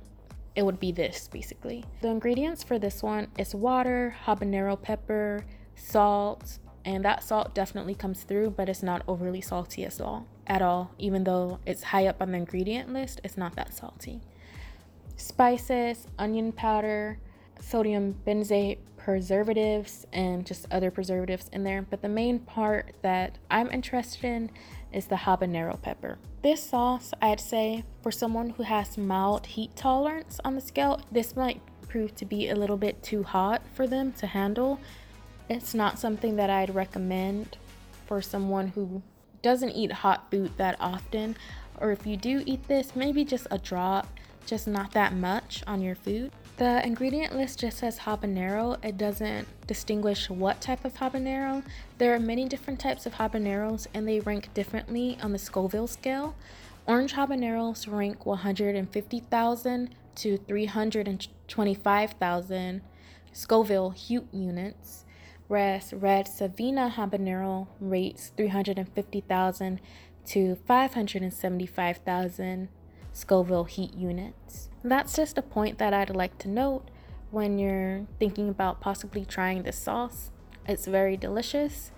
it 0.55 0.63
would 0.63 0.79
be 0.79 0.91
this 0.91 1.27
basically. 1.27 1.83
The 2.01 2.07
ingredients 2.07 2.63
for 2.63 2.79
this 2.79 3.03
one 3.03 3.27
is 3.37 3.53
water, 3.53 4.15
habanero 4.25 4.81
pepper, 4.81 5.45
salt, 5.75 6.59
and 6.85 7.03
that 7.03 7.23
salt 7.23 7.53
definitely 7.53 7.95
comes 7.95 8.23
through, 8.23 8.51
but 8.51 8.69
it's 8.69 8.83
not 8.83 9.03
overly 9.07 9.41
salty 9.41 9.83
at 9.83 9.99
all. 9.99 10.27
At 10.47 10.61
all, 10.61 10.91
even 10.97 11.23
though 11.23 11.59
it's 11.65 11.83
high 11.83 12.07
up 12.07 12.21
on 12.21 12.31
the 12.31 12.37
ingredient 12.37 12.93
list, 12.93 13.19
it's 13.23 13.37
not 13.37 13.55
that 13.55 13.73
salty. 13.73 14.21
Spices, 15.17 16.07
onion 16.19 16.51
powder, 16.51 17.19
sodium 17.59 18.15
benzoate 18.25 18.79
preservatives, 18.97 20.05
and 20.11 20.45
just 20.45 20.65
other 20.71 20.91
preservatives 20.91 21.49
in 21.53 21.63
there. 21.63 21.81
But 21.81 22.01
the 22.01 22.09
main 22.09 22.39
part 22.39 22.93
that 23.01 23.37
I'm 23.49 23.69
interested 23.69 24.25
in 24.25 24.51
is 24.91 25.05
the 25.05 25.15
habanero 25.15 25.81
pepper. 25.81 26.17
This 26.41 26.63
sauce, 26.63 27.13
I'd 27.21 27.39
say, 27.39 27.83
for 28.01 28.11
someone 28.11 28.51
who 28.51 28.63
has 28.63 28.97
mild 28.97 29.45
heat 29.45 29.75
tolerance 29.75 30.39
on 30.43 30.55
the 30.55 30.61
scale, 30.61 31.01
this 31.11 31.35
might 31.35 31.61
prove 31.87 32.15
to 32.15 32.25
be 32.25 32.49
a 32.49 32.55
little 32.55 32.77
bit 32.77 33.01
too 33.03 33.23
hot 33.23 33.61
for 33.73 33.87
them 33.87 34.11
to 34.13 34.27
handle. 34.27 34.79
It's 35.49 35.73
not 35.73 35.99
something 35.99 36.35
that 36.35 36.49
I'd 36.49 36.73
recommend 36.73 37.57
for 38.05 38.21
someone 38.21 38.69
who 38.69 39.01
doesn't 39.41 39.71
eat 39.71 39.91
hot 39.91 40.29
food 40.31 40.51
that 40.57 40.75
often. 40.79 41.35
Or 41.79 41.91
if 41.91 42.07
you 42.07 42.17
do 42.17 42.41
eat 42.45 42.67
this, 42.67 42.95
maybe 42.95 43.23
just 43.23 43.47
a 43.51 43.57
drop, 43.57 44.07
just 44.45 44.67
not 44.67 44.91
that 44.91 45.13
much 45.13 45.63
on 45.67 45.81
your 45.81 45.95
food. 45.95 46.31
The 46.57 46.85
ingredient 46.85 47.35
list 47.35 47.59
just 47.59 47.79
says 47.79 47.99
habanero. 47.99 48.77
It 48.83 48.97
doesn't 48.97 49.45
distinguish 49.67 50.29
what 50.29 50.61
type 50.61 50.85
of 50.85 50.93
habanero. 50.93 51.63
There 51.97 52.13
are 52.13 52.19
many 52.19 52.47
different 52.47 52.79
types 52.79 53.05
of 53.05 53.15
habaneros 53.15 53.87
and 53.93 54.07
they 54.07 54.21
rank 54.21 54.53
differently 54.53 55.17
on 55.21 55.33
the 55.33 55.37
Scoville 55.37 55.87
scale. 55.87 56.33
Orange 56.87 57.13
habaneros 57.13 57.91
rank 57.91 58.25
150,000 58.25 59.95
to 60.15 60.37
325,000 60.37 62.81
Scoville 63.33 63.89
heat 63.89 64.23
units, 64.31 65.03
whereas 65.47 65.93
red 65.93 66.27
Savina 66.27 66.93
habanero 66.95 67.67
rates 67.81 68.31
350,000 68.37 69.81
to 70.27 70.55
575,000 70.65 72.69
Scoville 73.15 73.63
heat 73.63 73.93
units. 73.93 74.69
That's 74.83 75.15
just 75.15 75.37
a 75.37 75.41
point 75.41 75.77
that 75.77 75.93
I'd 75.93 76.13
like 76.13 76.37
to 76.39 76.49
note 76.49 76.89
when 77.31 77.57
you're 77.57 78.05
thinking 78.19 78.49
about 78.49 78.81
possibly 78.81 79.23
trying 79.23 79.63
this 79.63 79.77
sauce. 79.77 80.31
It's 80.67 80.85
very 80.85 81.15
delicious. 81.15 81.91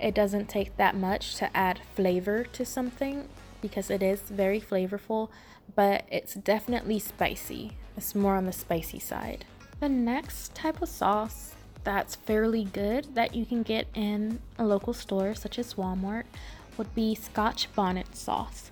It 0.00 0.14
doesn't 0.14 0.48
take 0.48 0.76
that 0.76 0.94
much 0.94 1.34
to 1.36 1.54
add 1.56 1.80
flavor 1.96 2.44
to 2.44 2.64
something 2.64 3.28
because 3.60 3.90
it 3.90 4.00
is 4.00 4.20
very 4.20 4.60
flavorful, 4.60 5.28
but 5.74 6.04
it's 6.08 6.34
definitely 6.34 7.00
spicy. 7.00 7.72
It's 7.96 8.14
more 8.14 8.36
on 8.36 8.46
the 8.46 8.52
spicy 8.52 9.00
side. 9.00 9.44
The 9.80 9.88
next 9.88 10.54
type 10.54 10.80
of 10.80 10.88
sauce 10.88 11.56
that's 11.82 12.14
fairly 12.14 12.64
good 12.64 13.14
that 13.16 13.34
you 13.34 13.44
can 13.44 13.64
get 13.64 13.88
in 13.92 14.38
a 14.56 14.64
local 14.64 14.94
store 14.94 15.34
such 15.34 15.58
as 15.58 15.74
Walmart 15.74 16.24
would 16.76 16.94
be 16.94 17.14
Scotch 17.16 17.72
bonnet 17.74 18.16
sauce. 18.16 18.70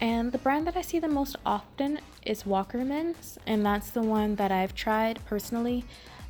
And 0.00 0.32
the 0.32 0.38
brand 0.38 0.66
that 0.66 0.76
I 0.76 0.82
see 0.82 0.98
the 0.98 1.08
most 1.08 1.36
often 1.46 2.00
is 2.26 2.42
Wackermans, 2.42 3.38
and 3.46 3.64
that's 3.64 3.90
the 3.90 4.02
one 4.02 4.34
that 4.36 4.50
I've 4.50 4.74
tried 4.74 5.24
personally, 5.26 5.84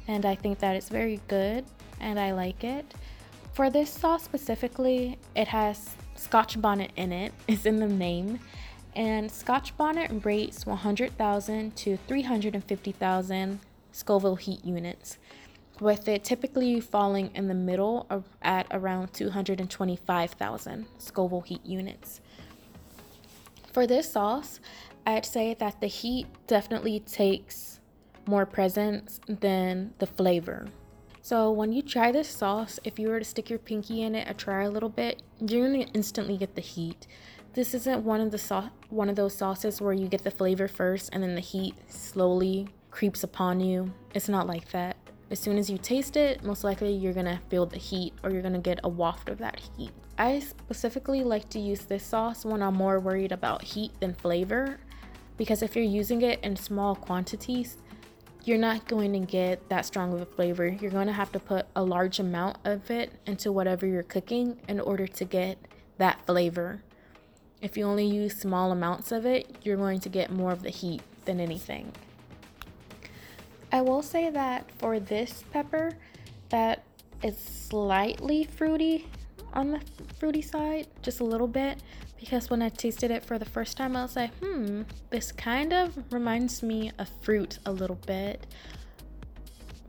and 0.06 0.26
I 0.26 0.34
think 0.34 0.58
that 0.58 0.76
it's 0.76 0.88
very 0.88 1.20
good 1.28 1.64
and 2.00 2.20
I 2.20 2.32
like 2.32 2.62
it. 2.64 2.84
For 3.52 3.70
this 3.70 3.90
sauce 3.90 4.22
specifically, 4.22 5.18
it 5.34 5.48
has 5.48 5.96
Scotch 6.16 6.60
bonnet 6.60 6.90
in 6.96 7.12
it, 7.12 7.32
it's 7.48 7.66
in 7.66 7.78
the 7.78 7.88
name, 7.88 8.40
and 8.94 9.30
Scotch 9.30 9.76
bonnet 9.76 10.24
rates 10.24 10.66
100,000 10.66 11.76
to 11.76 11.96
350,000 11.96 13.60
Scoville 13.92 14.36
heat 14.36 14.64
units, 14.64 15.18
with 15.80 16.08
it 16.08 16.24
typically 16.24 16.80
falling 16.80 17.30
in 17.34 17.48
the 17.48 17.54
middle 17.54 18.06
of, 18.10 18.24
at 18.42 18.66
around 18.70 19.12
225,000 19.12 20.86
Scoville 20.98 21.40
heat 21.40 21.64
units. 21.64 22.20
For 23.74 23.88
this 23.88 24.12
sauce, 24.12 24.60
I'd 25.04 25.26
say 25.26 25.54
that 25.54 25.80
the 25.80 25.88
heat 25.88 26.28
definitely 26.46 27.00
takes 27.00 27.80
more 28.24 28.46
presence 28.46 29.18
than 29.26 29.92
the 29.98 30.06
flavor. 30.06 30.68
So 31.22 31.50
when 31.50 31.72
you 31.72 31.82
try 31.82 32.12
this 32.12 32.28
sauce, 32.28 32.78
if 32.84 33.00
you 33.00 33.08
were 33.08 33.18
to 33.18 33.24
stick 33.24 33.50
your 33.50 33.58
pinky 33.58 34.02
in 34.02 34.14
it 34.14 34.30
or 34.30 34.34
try 34.34 34.62
a 34.62 34.70
little 34.70 34.88
bit, 34.88 35.24
you're 35.40 35.66
gonna 35.66 35.86
instantly 35.92 36.36
get 36.36 36.54
the 36.54 36.60
heat. 36.60 37.08
This 37.54 37.74
isn't 37.74 38.04
one 38.04 38.20
of 38.20 38.30
the 38.30 38.38
so- 38.38 38.70
one 38.90 39.08
of 39.08 39.16
those 39.16 39.34
sauces 39.34 39.80
where 39.80 39.92
you 39.92 40.06
get 40.06 40.22
the 40.22 40.30
flavor 40.30 40.68
first 40.68 41.10
and 41.12 41.20
then 41.20 41.34
the 41.34 41.40
heat 41.40 41.74
slowly 41.88 42.68
creeps 42.92 43.24
upon 43.24 43.58
you. 43.58 43.92
It's 44.14 44.28
not 44.28 44.46
like 44.46 44.70
that. 44.70 44.96
As 45.30 45.40
soon 45.40 45.58
as 45.58 45.70
you 45.70 45.78
taste 45.78 46.16
it, 46.16 46.44
most 46.44 46.64
likely 46.64 46.92
you're 46.92 47.12
gonna 47.12 47.40
feel 47.48 47.66
the 47.66 47.78
heat 47.78 48.12
or 48.22 48.30
you're 48.30 48.42
gonna 48.42 48.58
get 48.58 48.80
a 48.84 48.88
waft 48.88 49.28
of 49.28 49.38
that 49.38 49.60
heat. 49.76 49.90
I 50.18 50.38
specifically 50.38 51.24
like 51.24 51.48
to 51.50 51.58
use 51.58 51.80
this 51.80 52.04
sauce 52.04 52.44
when 52.44 52.62
I'm 52.62 52.74
more 52.74 53.00
worried 53.00 53.32
about 53.32 53.62
heat 53.62 53.92
than 54.00 54.14
flavor 54.14 54.78
because 55.36 55.62
if 55.62 55.74
you're 55.74 55.84
using 55.84 56.22
it 56.22 56.40
in 56.44 56.56
small 56.56 56.94
quantities, 56.94 57.78
you're 58.44 58.58
not 58.58 58.86
going 58.86 59.12
to 59.14 59.20
get 59.20 59.68
that 59.70 59.86
strong 59.86 60.12
of 60.12 60.20
a 60.20 60.26
flavor. 60.26 60.68
You're 60.68 60.90
going 60.90 61.06
to 61.06 61.12
have 61.12 61.32
to 61.32 61.40
put 61.40 61.66
a 61.74 61.82
large 61.82 62.18
amount 62.18 62.58
of 62.64 62.90
it 62.90 63.12
into 63.26 63.50
whatever 63.50 63.86
you're 63.86 64.02
cooking 64.02 64.60
in 64.68 64.80
order 64.80 65.06
to 65.06 65.24
get 65.24 65.58
that 65.98 66.24
flavor. 66.26 66.82
If 67.62 67.76
you 67.76 67.86
only 67.86 68.04
use 68.04 68.36
small 68.36 68.70
amounts 68.70 69.12
of 69.12 69.24
it, 69.24 69.56
you're 69.62 69.78
going 69.78 70.00
to 70.00 70.08
get 70.10 70.30
more 70.30 70.52
of 70.52 70.62
the 70.62 70.70
heat 70.70 71.02
than 71.24 71.40
anything. 71.40 71.92
I 73.74 73.80
will 73.80 74.02
say 74.02 74.30
that 74.30 74.70
for 74.78 75.00
this 75.00 75.42
pepper, 75.50 75.94
that 76.50 76.84
it's 77.24 77.42
slightly 77.42 78.44
fruity 78.44 79.08
on 79.52 79.72
the 79.72 79.80
fruity 80.16 80.42
side, 80.42 80.86
just 81.02 81.18
a 81.18 81.24
little 81.24 81.48
bit, 81.48 81.82
because 82.16 82.50
when 82.50 82.62
I 82.62 82.68
tasted 82.68 83.10
it 83.10 83.24
for 83.24 83.36
the 83.36 83.44
first 83.44 83.76
time, 83.76 83.96
I 83.96 84.02
was 84.02 84.14
like, 84.14 84.32
hmm, 84.36 84.82
this 85.10 85.32
kind 85.32 85.72
of 85.72 85.92
reminds 86.12 86.62
me 86.62 86.92
of 87.00 87.08
fruit 87.20 87.58
a 87.66 87.72
little 87.72 87.98
bit. 88.06 88.46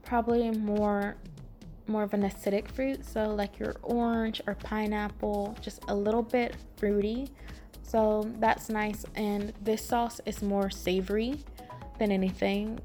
Probably 0.03 0.49
more 0.49 1.15
more 1.85 2.01
of 2.01 2.15
an 2.15 2.23
acidic 2.23 2.67
fruit, 2.71 3.05
so 3.05 3.35
like 3.35 3.59
your 3.59 3.75
orange 3.83 4.41
or 4.47 4.55
pineapple, 4.55 5.55
just 5.61 5.83
a 5.89 5.93
little 5.93 6.23
bit 6.23 6.55
fruity. 6.77 7.29
So 7.83 8.27
that's 8.39 8.67
nice. 8.67 9.05
And 9.13 9.53
this 9.61 9.85
sauce 9.85 10.19
is 10.25 10.41
more 10.41 10.71
savory 10.71 11.43
than 11.99 12.11
anything. 12.11 12.79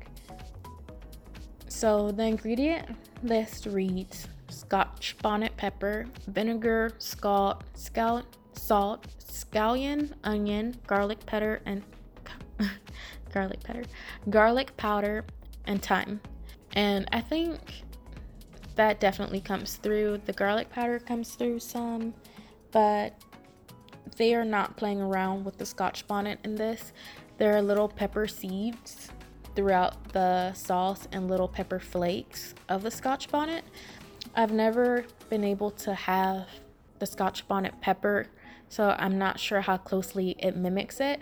So 1.71 2.11
the 2.11 2.25
ingredient 2.25 2.97
list 3.23 3.65
reads 3.65 4.27
Scotch 4.49 5.17
bonnet 5.23 5.57
pepper, 5.57 6.05
vinegar, 6.27 6.91
scald, 6.99 7.65
salt, 8.53 9.07
scallion, 9.25 10.12
onion, 10.25 10.77
garlic 10.89 11.25
powder, 11.25 11.62
and 11.65 11.83
garlic 13.33 13.62
powder, 13.62 13.85
garlic 14.29 14.77
powder, 14.77 15.25
and 15.67 15.81
thyme. 15.81 16.21
And 16.73 17.09
I 17.12 17.21
think 17.21 17.85
that 18.75 18.99
definitely 18.99 19.41
comes 19.41 19.77
through. 19.77 20.21
The 20.27 20.33
garlic 20.33 20.71
powder 20.71 20.99
comes 20.99 21.37
through 21.37 21.61
some, 21.61 22.12
but 22.73 23.15
they 24.17 24.35
are 24.35 24.45
not 24.45 24.77
playing 24.77 25.00
around 25.00 25.45
with 25.45 25.57
the 25.57 25.65
scotch 25.65 26.07
bonnet 26.09 26.41
in 26.43 26.57
this. 26.57 26.93
There 27.39 27.57
are 27.57 27.62
little 27.62 27.89
pepper 27.89 28.27
seeds 28.27 29.12
throughout 29.61 30.14
the 30.14 30.50
sauce 30.55 31.07
and 31.12 31.29
little 31.29 31.47
pepper 31.47 31.79
flakes 31.79 32.55
of 32.71 32.83
the 32.83 32.90
scotch 32.90 33.29
bonnet. 33.29 33.62
I've 34.35 34.52
never 34.52 35.05
been 35.29 35.45
able 35.45 35.71
to 35.73 35.93
have 35.93 36.49
the 36.99 37.05
scotch 37.05 37.47
bonnet 37.47 37.79
pepper, 37.83 38.25
so 38.71 38.97
I'm 38.99 39.19
not 39.19 39.38
sure 39.38 39.61
how 39.61 39.76
closely 39.76 40.35
it 40.38 40.57
mimics 40.57 40.99
it. 40.99 41.21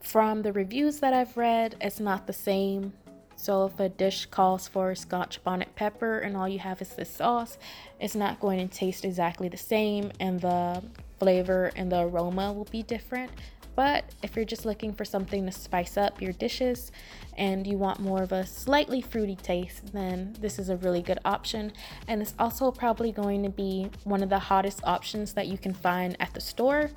From 0.00 0.42
the 0.42 0.52
reviews 0.52 0.98
that 0.98 1.12
I've 1.12 1.36
read, 1.36 1.76
it's 1.80 2.00
not 2.00 2.26
the 2.26 2.32
same. 2.32 2.92
So 3.36 3.66
if 3.66 3.78
a 3.78 3.88
dish 3.88 4.26
calls 4.26 4.66
for 4.66 4.92
scotch 4.96 5.44
bonnet 5.44 5.76
pepper 5.76 6.18
and 6.18 6.36
all 6.36 6.48
you 6.48 6.58
have 6.58 6.82
is 6.82 6.88
this 6.88 7.14
sauce, 7.14 7.56
it's 8.00 8.16
not 8.16 8.40
going 8.40 8.68
to 8.68 8.76
taste 8.76 9.04
exactly 9.04 9.48
the 9.48 9.56
same 9.56 10.10
and 10.18 10.40
the 10.40 10.82
flavor 11.20 11.70
and 11.76 11.92
the 11.92 12.00
aroma 12.00 12.52
will 12.52 12.64
be 12.64 12.82
different. 12.82 13.30
But 13.76 14.04
if 14.22 14.34
you're 14.34 14.46
just 14.46 14.64
looking 14.64 14.94
for 14.94 15.04
something 15.04 15.44
to 15.44 15.52
spice 15.52 15.98
up 15.98 16.20
your 16.20 16.32
dishes 16.32 16.90
and 17.36 17.66
you 17.66 17.76
want 17.76 18.00
more 18.00 18.22
of 18.22 18.32
a 18.32 18.46
slightly 18.46 19.02
fruity 19.02 19.36
taste, 19.36 19.92
then 19.92 20.34
this 20.40 20.58
is 20.58 20.70
a 20.70 20.76
really 20.78 21.02
good 21.02 21.18
option. 21.26 21.72
And 22.08 22.22
it's 22.22 22.34
also 22.38 22.70
probably 22.70 23.12
going 23.12 23.42
to 23.42 23.50
be 23.50 23.90
one 24.04 24.22
of 24.22 24.30
the 24.30 24.38
hottest 24.38 24.80
options 24.84 25.34
that 25.34 25.46
you 25.46 25.58
can 25.58 25.74
find 25.74 26.16
at 26.18 26.32
the 26.32 26.40
store. 26.40 26.90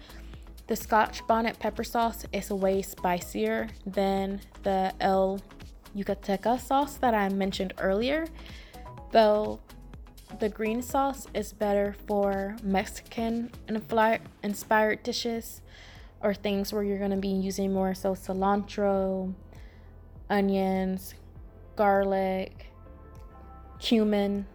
The 0.67 0.75
Scotch 0.75 1.25
bonnet 1.27 1.59
pepper 1.59 1.83
sauce 1.83 2.25
is 2.31 2.49
way 2.49 2.81
spicier 2.81 3.67
than 3.85 4.39
the 4.63 4.93
El 5.01 5.41
Yucateco 5.97 6.59
sauce 6.61 6.95
that 6.95 7.13
I 7.13 7.27
mentioned 7.27 7.73
earlier, 7.79 8.25
though 9.11 9.59
the 10.39 10.47
green 10.47 10.81
sauce 10.81 11.27
is 11.33 11.51
better 11.51 11.95
for 12.07 12.55
Mexican 12.63 13.51
inspired 14.43 15.03
dishes 15.03 15.61
or 16.21 16.33
things 16.33 16.73
where 16.73 16.83
you're 16.83 16.97
going 16.97 17.11
to 17.11 17.17
be 17.17 17.27
using 17.27 17.73
more 17.73 17.93
so 17.93 18.13
cilantro, 18.13 19.33
onions, 20.29 21.13
garlic, 21.75 22.67
cumin, 23.79 24.45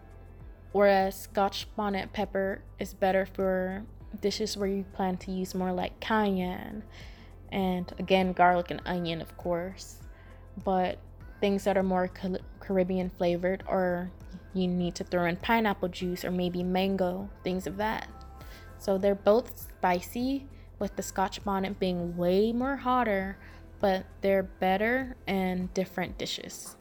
whereas 0.73 1.19
scotch 1.19 1.67
bonnet 1.77 2.13
pepper 2.13 2.63
is 2.79 2.93
better 2.95 3.27
for 3.27 3.85
dishes 4.21 4.57
where 4.57 4.69
you 4.69 4.85
plan 4.95 5.17
to 5.17 5.33
use 5.33 5.55
more 5.55 5.73
like 5.73 5.99
cayenne 6.01 6.83
and 7.51 7.93
again 7.99 8.33
garlic 8.33 8.71
and 8.71 8.81
onion 8.85 9.21
of 9.21 9.37
course. 9.37 10.01
But 10.65 10.99
things 11.41 11.65
that 11.65 11.77
are 11.77 11.83
more 11.83 12.09
caribbean 12.61 13.11
flavored 13.11 13.65
or 13.67 14.11
you 14.53 14.69
need 14.69 14.95
to 14.97 15.05
throw 15.05 15.25
in 15.25 15.37
pineapple 15.37 15.89
juice 15.89 16.25
or 16.25 16.31
maybe 16.31 16.63
mango 16.63 17.29
things 17.43 17.67
of 17.67 17.77
that. 17.79 18.09
So 18.79 18.99
they're 18.99 19.15
both 19.15 19.59
spicy 19.59 20.47
with 20.79 20.97
the 20.97 21.03
Scotch 21.03 21.45
bonnet 21.45 21.79
being 21.79 22.17
way 22.17 22.53
more 22.53 22.77
hotter, 22.77 23.37
but 23.81 24.07
they're 24.21 24.43
better 24.43 25.17
and 25.27 25.73
different 25.75 26.19
dishes. 26.19 26.77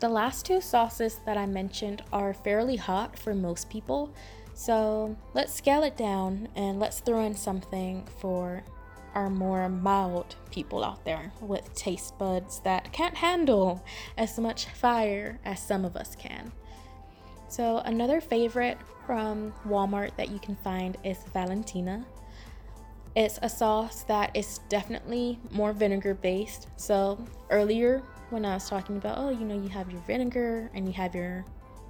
The 0.00 0.08
last 0.08 0.46
two 0.46 0.60
sauces 0.60 1.20
that 1.26 1.36
I 1.36 1.46
mentioned 1.46 2.02
are 2.12 2.32
fairly 2.32 2.76
hot 2.76 3.18
for 3.18 3.34
most 3.34 3.68
people, 3.68 4.14
so 4.54 5.16
let's 5.34 5.52
scale 5.52 5.82
it 5.82 5.96
down 5.96 6.48
and 6.56 6.80
let's 6.80 7.00
throw 7.00 7.20
in 7.20 7.34
something 7.34 8.06
for 8.20 8.62
our 9.14 9.28
more 9.28 9.68
mild 9.68 10.36
people 10.50 10.84
out 10.84 11.04
there 11.04 11.32
with 11.40 11.74
taste 11.74 12.16
buds 12.18 12.60
that 12.60 12.92
can't 12.92 13.16
handle 13.16 13.84
as 14.16 14.38
much 14.38 14.66
fire 14.66 15.38
as 15.44 15.60
some 15.60 15.84
of 15.84 15.96
us 15.96 16.14
can. 16.16 16.52
So, 17.48 17.78
another 17.78 18.20
favorite 18.20 18.78
from 19.06 19.52
Walmart 19.66 20.14
that 20.16 20.30
you 20.30 20.38
can 20.38 20.56
find 20.56 20.96
is 21.02 21.18
Valentina. 21.32 22.04
It's 23.16 23.38
a 23.42 23.48
sauce 23.48 24.04
that 24.04 24.36
is 24.36 24.60
definitely 24.68 25.38
more 25.50 25.72
vinegar 25.72 26.14
based. 26.14 26.68
So, 26.76 27.18
earlier 27.50 28.02
when 28.30 28.44
I 28.44 28.54
was 28.54 28.68
talking 28.68 28.96
about, 28.96 29.18
oh, 29.18 29.30
you 29.30 29.44
know, 29.44 29.60
you 29.60 29.68
have 29.68 29.90
your 29.90 30.00
vinegar 30.02 30.70
and 30.74 30.86
you 30.86 30.92
have 30.92 31.14
your 31.14 31.44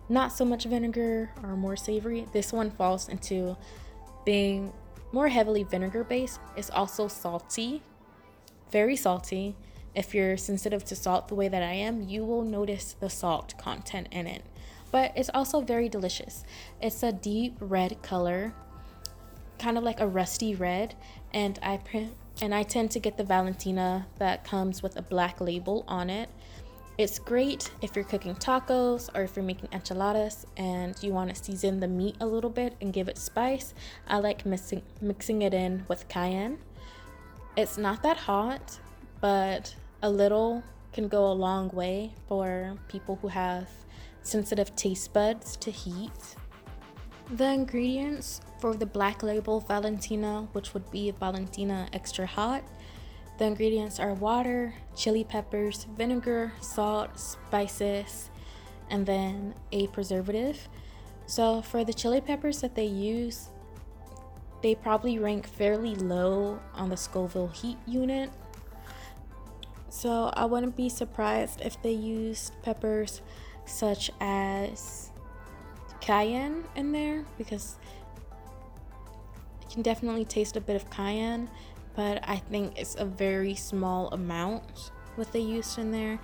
not 0.08 0.32
so 0.32 0.44
much 0.44 0.64
vinegar 0.64 1.30
or 1.42 1.56
more 1.56 1.76
savory, 1.76 2.26
this 2.32 2.52
one 2.52 2.70
falls 2.70 3.08
into 3.08 3.56
being 4.24 4.72
more 5.12 5.28
heavily 5.28 5.62
vinegar 5.62 6.04
based. 6.04 6.40
It's 6.56 6.70
also 6.70 7.06
salty, 7.06 7.82
very 8.70 8.96
salty. 8.96 9.56
If 9.94 10.14
you're 10.14 10.36
sensitive 10.36 10.84
to 10.86 10.96
salt 10.96 11.28
the 11.28 11.34
way 11.34 11.48
that 11.48 11.62
I 11.62 11.72
am, 11.72 12.08
you 12.08 12.24
will 12.24 12.42
notice 12.42 12.96
the 12.98 13.10
salt 13.10 13.54
content 13.58 14.08
in 14.10 14.26
it. 14.26 14.42
But 14.90 15.12
it's 15.16 15.30
also 15.34 15.60
very 15.60 15.88
delicious. 15.88 16.44
It's 16.80 17.02
a 17.02 17.12
deep 17.12 17.56
red 17.60 18.02
color, 18.02 18.54
kind 19.60 19.78
of 19.78 19.84
like 19.84 20.00
a 20.00 20.08
rusty 20.08 20.54
red, 20.54 20.94
and 21.32 21.58
I 21.62 21.76
print 21.76 22.14
and 22.42 22.54
I 22.54 22.62
tend 22.62 22.90
to 22.92 22.98
get 22.98 23.18
the 23.18 23.24
Valentina 23.24 24.06
that 24.18 24.44
comes 24.44 24.82
with 24.82 24.96
a 24.96 25.02
black 25.02 25.40
label 25.40 25.84
on 25.86 26.08
it. 26.08 26.30
It's 26.96 27.18
great 27.18 27.70
if 27.82 27.94
you're 27.94 28.04
cooking 28.04 28.34
tacos 28.34 29.10
or 29.14 29.22
if 29.22 29.36
you're 29.36 29.44
making 29.44 29.68
enchiladas 29.72 30.46
and 30.56 30.94
you 31.02 31.12
want 31.12 31.34
to 31.34 31.44
season 31.44 31.80
the 31.80 31.88
meat 31.88 32.16
a 32.20 32.26
little 32.26 32.50
bit 32.50 32.76
and 32.80 32.92
give 32.92 33.08
it 33.08 33.18
spice. 33.18 33.74
I 34.08 34.18
like 34.18 34.44
mixing 34.46 34.82
mixing 35.00 35.42
it 35.42 35.54
in 35.54 35.84
with 35.88 36.08
cayenne. 36.08 36.58
It's 37.56 37.76
not 37.76 38.02
that 38.02 38.16
hot, 38.16 38.78
but 39.20 39.74
a 40.02 40.10
little 40.10 40.62
can 40.92 41.08
go 41.08 41.30
a 41.30 41.32
long 41.32 41.68
way 41.70 42.12
for 42.26 42.76
people 42.88 43.18
who 43.20 43.28
have 43.28 43.68
sensitive 44.22 44.74
taste 44.76 45.12
buds 45.12 45.56
to 45.56 45.70
heat. 45.70 46.36
The 47.32 47.46
ingredients 47.46 48.40
for 48.58 48.74
the 48.74 48.86
black 48.86 49.22
label 49.22 49.60
Valentina, 49.60 50.48
which 50.50 50.74
would 50.74 50.90
be 50.90 51.12
Valentina 51.12 51.88
extra 51.92 52.26
hot, 52.26 52.64
the 53.38 53.44
ingredients 53.44 54.00
are 54.00 54.14
water, 54.14 54.74
chili 54.96 55.22
peppers, 55.22 55.84
vinegar, 55.96 56.52
salt, 56.60 57.20
spices, 57.20 58.30
and 58.90 59.06
then 59.06 59.54
a 59.70 59.86
preservative. 59.88 60.68
So, 61.26 61.62
for 61.62 61.84
the 61.84 61.94
chili 61.94 62.20
peppers 62.20 62.62
that 62.62 62.74
they 62.74 62.86
use, 62.86 63.48
they 64.60 64.74
probably 64.74 65.20
rank 65.20 65.46
fairly 65.46 65.94
low 65.94 66.58
on 66.74 66.88
the 66.88 66.96
Scoville 66.96 67.48
heat 67.48 67.78
unit. 67.86 68.30
So, 69.88 70.32
I 70.34 70.46
wouldn't 70.46 70.76
be 70.76 70.88
surprised 70.88 71.60
if 71.60 71.80
they 71.80 71.92
used 71.92 72.60
peppers 72.62 73.22
such 73.66 74.10
as 74.20 75.09
cayenne 76.10 76.64
in 76.74 76.90
there 76.90 77.24
because 77.38 77.76
you 79.62 79.68
can 79.72 79.82
definitely 79.82 80.24
taste 80.24 80.56
a 80.56 80.60
bit 80.60 80.74
of 80.74 80.90
cayenne, 80.90 81.48
but 81.94 82.18
I 82.28 82.36
think 82.36 82.76
it's 82.76 82.96
a 82.96 83.04
very 83.04 83.54
small 83.54 84.08
amount 84.08 84.90
what 85.14 85.30
they 85.30 85.38
used 85.38 85.78
in 85.78 85.92
there. 85.92 86.18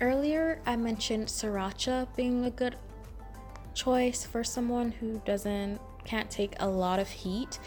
Earlier, 0.00 0.60
I 0.66 0.74
mentioned 0.74 1.28
sriracha 1.28 2.08
being 2.16 2.44
a 2.44 2.50
good 2.50 2.74
choice 3.72 4.24
for 4.24 4.42
someone 4.42 4.90
who 4.90 5.22
doesn't 5.24 5.80
can't 6.04 6.28
take 6.28 6.54
a 6.58 6.68
lot 6.68 6.98
of 6.98 7.08
heat, 7.08 7.60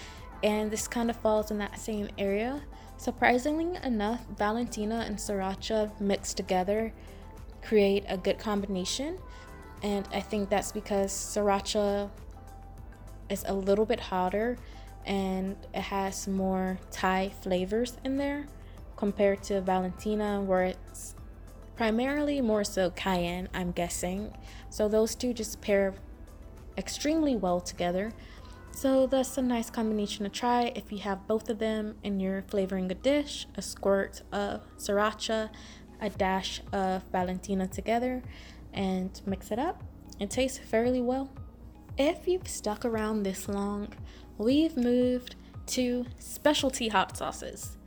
and 0.43 0.69
this 0.69 0.85
kind 0.85 1.09
of 1.09 1.15
falls 1.15 1.49
in 1.49 1.59
that 1.59 1.79
same 1.79 2.09
area. 2.17 2.61
Surprisingly 2.97 3.79
enough, 3.85 4.25
Valentina 4.37 5.05
and 5.07 5.15
sriracha 5.15 5.97
mixed 6.01 6.35
together 6.35 6.91
create 7.61 8.03
a 8.09 8.17
good 8.17 8.39
combination, 8.39 9.17
and 9.81 10.07
I 10.13 10.19
think 10.19 10.49
that's 10.49 10.71
because 10.71 11.11
sriracha 11.11 12.09
is 13.29 13.43
a 13.47 13.53
little 13.53 13.85
bit 13.85 13.99
hotter 13.99 14.57
and 15.05 15.55
it 15.73 15.81
has 15.81 16.27
more 16.27 16.77
Thai 16.91 17.31
flavors 17.41 17.97
in 18.03 18.17
there 18.17 18.45
compared 18.95 19.41
to 19.43 19.61
Valentina, 19.61 20.41
where 20.41 20.63
it's 20.63 21.15
primarily 21.75 22.41
more 22.41 22.63
so 22.63 22.91
cayenne, 22.91 23.49
I'm 23.53 23.71
guessing. 23.71 24.31
So 24.69 24.87
those 24.87 25.15
two 25.15 25.33
just 25.33 25.59
pair 25.61 25.95
extremely 26.77 27.35
well 27.35 27.59
together. 27.59 28.11
So 28.73 29.07
that's 29.07 29.37
a 29.37 29.41
nice 29.41 29.69
combination 29.69 30.23
to 30.23 30.29
try 30.29 30.71
if 30.75 30.91
you 30.91 30.99
have 30.99 31.27
both 31.27 31.49
of 31.49 31.57
them 31.59 31.95
and 32.03 32.21
you're 32.21 32.43
flavoring 32.43 32.91
a 32.91 32.95
dish, 32.95 33.47
a 33.55 33.61
squirt 33.61 34.21
of 34.31 34.61
sriracha, 34.77 35.49
a 35.99 36.09
dash 36.09 36.61
of 36.71 37.03
Valentina 37.11 37.67
together, 37.67 38.21
and 38.73 39.21
mix 39.25 39.51
it 39.51 39.59
up. 39.59 39.83
It 40.19 40.29
tastes 40.29 40.57
fairly 40.57 41.01
well. 41.01 41.31
If 41.97 42.27
you've 42.27 42.47
stuck 42.47 42.85
around 42.85 43.23
this 43.23 43.47
long, 43.47 43.89
we've 44.37 44.77
moved 44.77 45.35
to 45.67 46.05
specialty 46.19 46.87
hot 46.87 47.17
sauces. 47.17 47.77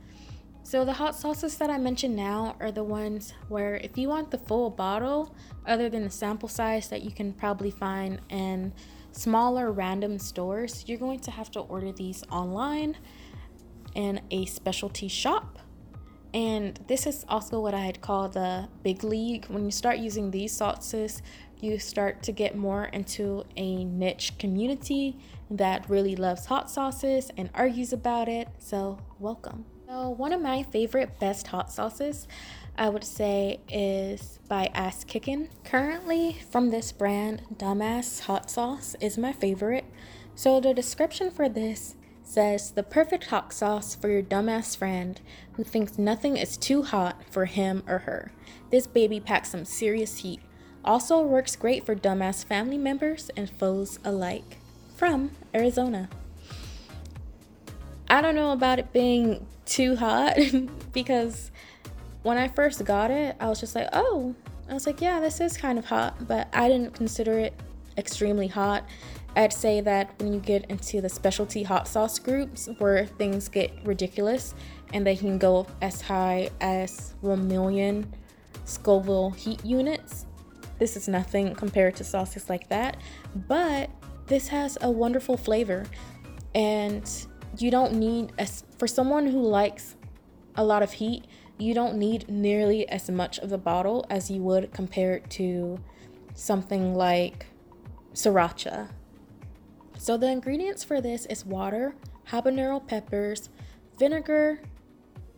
So, 0.63 0.83
the 0.83 0.93
hot 0.93 1.15
sauces 1.15 1.57
that 1.57 1.69
I 1.69 1.77
mentioned 1.77 2.15
now 2.15 2.55
are 2.59 2.71
the 2.71 2.83
ones 2.83 3.33
where 3.49 3.75
if 3.75 3.97
you 3.97 4.09
want 4.09 4.31
the 4.31 4.39
full 4.39 4.71
bottle, 4.71 5.35
other 5.67 5.89
than 5.89 6.03
the 6.03 6.09
sample 6.09 6.49
size 6.49 6.89
that 6.89 7.03
you 7.03 7.11
can 7.11 7.33
probably 7.33 7.69
find 7.69 8.19
in 8.29 8.73
smaller 9.11 9.71
random 9.71 10.17
stores, 10.17 10.83
you're 10.87 10.97
going 10.97 11.19
to 11.19 11.31
have 11.31 11.51
to 11.51 11.59
order 11.59 11.91
these 11.91 12.23
online 12.31 12.97
in 13.93 14.21
a 14.31 14.45
specialty 14.45 15.07
shop. 15.07 15.59
And 16.35 16.77
this 16.87 17.07
is 17.07 17.23
also 17.29 17.61
what 17.61 17.73
I'd 17.73 18.01
call 18.01 18.27
the 18.27 18.67
big 18.83 19.05
league. 19.05 19.45
When 19.45 19.63
you 19.63 19.71
start 19.71 19.99
using 19.99 20.31
these 20.31 20.51
sauces, 20.51 21.21
you 21.61 21.79
start 21.79 22.23
to 22.23 22.33
get 22.33 22.57
more 22.57 22.83
into 22.83 23.45
a 23.55 23.85
niche 23.85 24.37
community 24.37 25.17
that 25.49 25.89
really 25.89 26.17
loves 26.17 26.47
hot 26.47 26.69
sauces 26.69 27.31
and 27.37 27.49
argues 27.53 27.93
about 27.93 28.27
it. 28.27 28.49
So, 28.59 28.99
welcome. 29.17 29.63
So, 29.87 30.09
one 30.09 30.33
of 30.33 30.41
my 30.41 30.63
favorite 30.63 31.21
best 31.21 31.47
hot 31.47 31.71
sauces, 31.71 32.27
I 32.77 32.89
would 32.89 33.05
say, 33.05 33.61
is 33.69 34.39
by 34.49 34.65
Ass 34.73 35.05
Kickin'. 35.05 35.47
Currently, 35.63 36.39
from 36.49 36.69
this 36.69 36.91
brand, 36.91 37.43
Dumbass 37.55 38.19
Hot 38.21 38.51
Sauce 38.51 38.97
is 38.99 39.17
my 39.17 39.31
favorite. 39.31 39.85
So, 40.35 40.59
the 40.59 40.73
description 40.73 41.31
for 41.31 41.47
this 41.47 41.95
says 42.25 42.71
the 42.71 42.83
perfect 42.83 43.27
hot 43.27 43.53
sauce 43.53 43.95
for 43.95 44.09
your 44.09 44.23
dumbass 44.23 44.75
friend 44.75 45.21
who 45.53 45.63
thinks 45.63 45.97
nothing 45.97 46.35
is 46.35 46.57
too 46.57 46.83
hot 46.83 47.21
for 47.29 47.45
him 47.45 47.83
or 47.87 47.99
her. 47.99 48.31
This 48.71 48.87
baby 48.87 49.19
packs 49.19 49.51
some 49.51 49.63
serious 49.63 50.17
heat. 50.17 50.41
Also 50.83 51.21
works 51.21 51.55
great 51.55 51.85
for 51.85 51.95
dumbass 51.95 52.43
family 52.43 52.77
members 52.77 53.29
and 53.37 53.49
foes 53.49 53.99
alike 54.03 54.57
from 54.97 55.31
Arizona. 55.53 56.09
I 58.09 58.21
don't 58.21 58.35
know 58.35 58.51
about 58.51 58.79
it 58.79 58.91
being 58.91 59.45
too 59.65 59.95
hot 59.95 60.37
because 60.93 61.51
when 62.23 62.37
I 62.37 62.47
first 62.47 62.83
got 62.85 63.11
it, 63.11 63.35
I 63.39 63.47
was 63.49 63.59
just 63.59 63.75
like, 63.75 63.87
oh, 63.93 64.35
I 64.69 64.73
was 64.73 64.87
like, 64.87 64.99
yeah, 64.99 65.19
this 65.19 65.39
is 65.39 65.57
kind 65.57 65.77
of 65.77 65.85
hot, 65.85 66.27
but 66.27 66.47
I 66.53 66.67
didn't 66.67 66.93
consider 66.93 67.37
it 67.37 67.53
extremely 67.97 68.47
hot. 68.47 68.83
I'd 69.35 69.53
say 69.53 69.81
that 69.81 70.13
when 70.19 70.33
you 70.33 70.39
get 70.39 70.65
into 70.69 71.01
the 71.01 71.09
specialty 71.09 71.63
hot 71.63 71.87
sauce 71.87 72.19
groups 72.19 72.69
where 72.77 73.05
things 73.05 73.49
get 73.49 73.71
ridiculous 73.83 74.55
and 74.93 75.05
they 75.05 75.15
can 75.15 75.37
go 75.37 75.67
as 75.81 76.01
high 76.01 76.49
as 76.61 77.15
1 77.21 77.47
million 77.47 78.13
Scoville 78.63 79.31
heat 79.31 79.63
units, 79.65 80.25
this 80.79 80.95
is 80.95 81.07
nothing 81.07 81.53
compared 81.53 81.95
to 81.97 82.03
sauces 82.03 82.49
like 82.49 82.69
that. 82.69 82.97
But 83.35 83.89
this 84.27 84.47
has 84.47 84.77
a 84.81 84.89
wonderful 84.89 85.37
flavor 85.37 85.85
and 86.53 87.09
you 87.57 87.69
don't 87.69 87.93
need 87.93 88.31
as 88.37 88.63
for 88.77 88.87
someone 88.87 89.27
who 89.27 89.41
likes 89.41 89.95
a 90.55 90.63
lot 90.63 90.81
of 90.81 90.93
heat 90.93 91.25
you 91.57 91.73
don't 91.73 91.95
need 91.97 92.27
nearly 92.29 92.87
as 92.89 93.09
much 93.09 93.39
of 93.39 93.49
the 93.49 93.57
bottle 93.57 94.05
as 94.09 94.29
you 94.29 94.41
would 94.41 94.71
compared 94.73 95.29
to 95.29 95.79
something 96.33 96.93
like 96.95 97.45
sriracha 98.13 98.89
so 99.97 100.17
the 100.17 100.29
ingredients 100.29 100.83
for 100.83 101.01
this 101.01 101.25
is 101.27 101.45
water 101.45 101.95
habanero 102.29 102.85
peppers 102.85 103.49
vinegar 103.97 104.59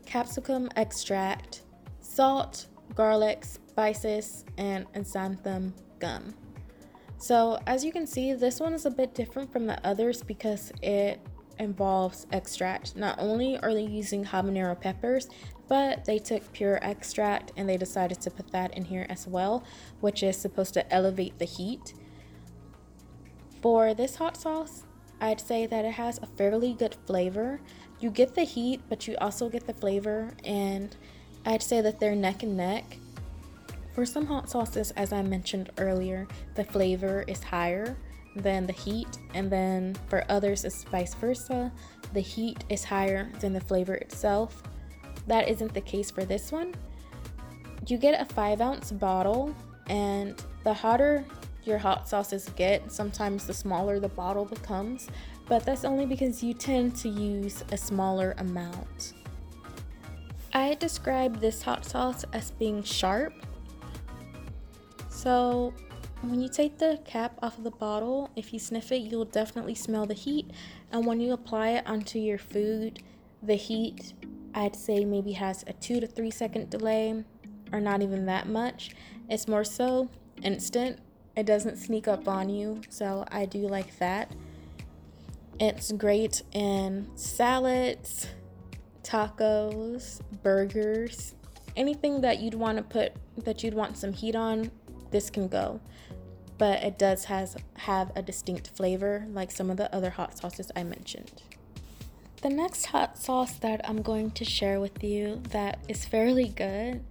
capsicum 0.06 0.70
extract 0.76 1.62
salt 2.00 2.68
garlic 2.96 3.44
spices 3.44 4.46
and 4.58 4.86
xanthan 4.94 5.72
gum 6.00 6.34
so 7.18 7.60
as 7.66 7.84
you 7.84 7.92
can 7.92 8.06
see, 8.06 8.34
this 8.34 8.60
one 8.60 8.74
is 8.74 8.86
a 8.86 8.92
bit 8.92 9.14
different 9.16 9.52
from 9.52 9.66
the 9.66 9.86
others 9.86 10.22
because 10.22 10.72
it 10.82 11.20
involves 11.60 12.28
extract. 12.32 12.96
Not 12.96 13.18
only 13.20 13.58
are 13.58 13.74
they 13.74 13.82
using 13.82 14.24
habanero 14.24 14.80
peppers, 14.80 15.28
but 15.68 16.06
they 16.06 16.20
took 16.20 16.54
pure 16.54 16.80
extract 16.84 17.52
and 17.58 17.68
they 17.68 17.78
decided 17.78 18.22
to 18.22 18.32
put 18.32 18.52
that 18.52 18.78
in 18.78 18.86
here 18.86 19.08
as 19.10 19.28
well, 19.28 19.64
which 20.00 20.22
is 20.22 20.38
supposed 20.38 20.76
to 20.76 20.94
elevate 20.94 21.40
the 21.40 21.46
heat. 21.46 21.94
For 23.62 23.94
this 23.94 24.16
hot 24.16 24.38
sauce, 24.38 24.84
I'd 25.20 25.42
say 25.42 25.66
that 25.66 25.86
it 25.86 25.94
has 25.94 26.20
a 26.20 26.28
fairly 26.28 26.74
good 26.74 26.96
flavor. 27.06 27.60
You 28.00 28.12
get 28.12 28.36
the 28.36 28.44
heat, 28.44 28.82
but 28.88 29.08
you 29.08 29.16
also 29.20 29.50
get 29.50 29.66
the 29.66 29.74
flavor, 29.74 30.32
and 30.44 30.96
I'd 31.46 31.64
say 31.64 31.82
that 31.82 32.00
they're 32.00 32.16
neck 32.16 32.44
and 32.44 32.56
neck. 32.56 32.98
For 33.94 34.06
some 34.06 34.28
hot 34.28 34.50
sauces, 34.50 34.92
as 34.92 35.12
I 35.12 35.24
mentioned 35.24 35.72
earlier, 35.80 36.28
the 36.54 36.64
flavor 36.64 37.24
is 37.28 37.42
higher 37.42 37.98
than 38.36 38.68
the 38.68 38.74
heat, 38.74 39.18
and 39.34 39.52
then 39.52 39.96
for 40.08 40.24
others, 40.30 40.64
it's 40.64 40.84
vice 40.84 41.16
versa. 41.16 41.72
The 42.14 42.22
heat 42.22 42.64
is 42.70 42.84
higher 42.84 43.32
than 43.40 43.54
the 43.54 43.62
flavor 43.62 43.96
itself. 43.96 44.62
That 45.26 45.50
isn't 45.50 45.74
the 45.74 45.82
case 45.82 46.12
for 46.12 46.26
this 46.26 46.52
one. 46.52 46.76
You 47.88 47.98
get 47.98 48.22
a 48.22 48.26
five 48.34 48.62
ounce 48.62 48.92
bottle, 48.92 49.56
and 49.88 50.40
the 50.64 50.74
hotter 50.74 51.26
your 51.68 51.78
hot 51.78 52.08
sauces 52.08 52.50
get, 52.56 52.92
sometimes 52.92 53.46
the 53.46 53.54
smaller 53.54 54.00
the 54.00 54.10
bottle 54.10 54.46
becomes, 54.46 55.08
but 55.46 55.66
that's 55.66 55.86
only 55.86 56.06
because 56.06 56.44
you 56.44 56.54
tend 56.54 56.96
to 56.98 57.10
use 57.10 57.64
a 57.72 57.78
smaller 57.78 58.36
amount. 58.38 59.14
I 60.54 60.76
describe 60.76 61.40
this 61.40 61.62
hot 61.62 61.86
sauce 61.86 62.26
as 62.34 62.52
being 62.52 62.82
sharp. 62.82 63.34
So, 65.10 65.74
when 66.22 66.42
you 66.42 66.50
take 66.50 66.78
the 66.78 67.00
cap 67.06 67.38
off 67.44 67.58
of 67.58 67.64
the 67.64 67.72
bottle, 67.72 68.32
if 68.36 68.52
you 68.52 68.60
sniff 68.60 68.92
it, 68.92 69.02
you'll 69.02 69.26
definitely 69.26 69.76
smell 69.76 70.06
the 70.06 70.16
heat. 70.16 70.50
And 70.92 71.06
when 71.06 71.20
you 71.20 71.34
apply 71.34 71.70
it 71.72 71.86
onto 71.86 72.18
your 72.18 72.40
food, 72.40 73.04
the 73.44 73.56
heat 73.56 74.14
I'd 74.58 74.76
say 74.76 75.06
maybe 75.06 75.34
has 75.34 75.64
a 75.68 75.74
two 75.74 76.00
to 76.00 76.08
three 76.08 76.32
second 76.32 76.72
delay, 76.72 77.24
or 77.72 77.80
not 77.80 78.02
even 78.02 78.26
that 78.26 78.48
much. 78.48 78.90
It's 79.30 79.48
more 79.48 79.64
so 79.64 80.10
instant. 80.42 81.00
It 81.38 81.46
doesn't 81.46 81.78
sneak 81.78 82.08
up 82.08 82.28
on 82.28 82.50
you, 82.50 82.82
so 82.90 83.24
I 83.32 83.46
do 83.46 83.60
like 83.60 83.98
that. 84.00 84.32
It's 85.60 85.92
great 85.92 86.42
in 86.52 87.08
salads, 87.16 88.28
tacos, 89.04 90.20
burgers, 90.42 91.36
anything 91.76 92.22
that 92.22 92.40
you'd 92.40 92.56
want 92.56 92.78
to 92.78 92.84
put 92.84 93.14
that 93.46 93.64
you'd 93.64 93.76
want 93.76 93.98
some 93.98 94.14
heat 94.14 94.36
on, 94.36 94.72
this 95.12 95.30
can 95.30 95.48
go. 95.48 95.80
But 96.58 96.82
it 96.82 96.98
does 96.98 97.26
has 97.26 97.56
have 97.76 98.12
a 98.16 98.24
distinct 98.24 98.72
flavor 98.76 99.28
like 99.30 99.52
some 99.52 99.70
of 99.70 99.78
the 99.78 99.94
other 99.96 100.10
hot 100.10 100.36
sauces 100.36 100.72
I 100.76 100.84
mentioned. 100.84 101.44
The 102.42 102.50
next 102.50 102.86
hot 102.86 103.18
sauce 103.18 103.54
that 103.60 103.88
I'm 103.88 104.02
going 104.02 104.32
to 104.32 104.44
share 104.44 104.80
with 104.80 105.04
you 105.04 105.42
that 105.50 105.80
is 105.88 106.04
fairly 106.04 106.50
good 106.50 107.04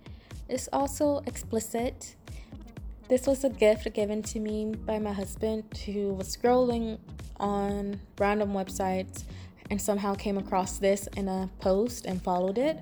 is 0.49 0.69
also 0.73 1.23
explicit. 1.27 2.17
This 3.09 3.29
was 3.29 3.45
a 3.45 3.49
gift 3.49 3.93
given 3.95 4.21
to 4.25 4.41
me 4.41 4.65
by 4.65 4.99
my 4.99 5.13
husband 5.13 5.63
who 5.87 6.15
was 6.15 6.37
scrolling 6.37 6.99
on 7.37 8.01
random 8.19 8.53
websites 8.53 9.23
and 9.71 9.81
somehow 9.81 10.15
came 10.15 10.37
across 10.37 10.79
this 10.79 11.07
in 11.17 11.29
a 11.29 11.49
post 11.61 12.07
and 12.07 12.21
followed 12.21 12.59
it. 12.59 12.79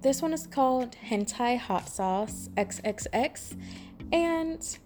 This 0.00 0.22
one 0.22 0.32
is 0.32 0.46
called 0.46 0.96
Hentai 0.96 1.58
Hot 1.58 1.90
Sauce 1.90 2.48
XXX 2.56 3.58
and 4.14 4.78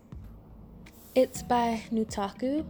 it's 1.14 1.42
by 1.44 1.84
Nutaku. 1.92 2.66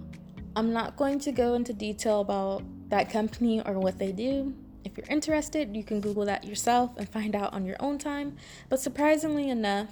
I'm 0.54 0.74
not 0.74 0.96
going 0.96 1.18
to 1.20 1.32
go 1.32 1.54
into 1.54 1.72
detail 1.72 2.20
about 2.20 2.62
that 2.90 3.08
company 3.08 3.62
or 3.64 3.78
what 3.78 3.98
they 3.98 4.12
do. 4.12 4.52
If 4.84 4.98
you're 4.98 5.06
interested, 5.08 5.74
you 5.74 5.84
can 5.84 6.02
Google 6.02 6.26
that 6.26 6.44
yourself 6.44 6.90
and 6.98 7.08
find 7.08 7.34
out 7.34 7.54
on 7.54 7.64
your 7.64 7.76
own 7.80 7.96
time. 7.96 8.36
But 8.68 8.78
surprisingly 8.78 9.48
enough, 9.48 9.88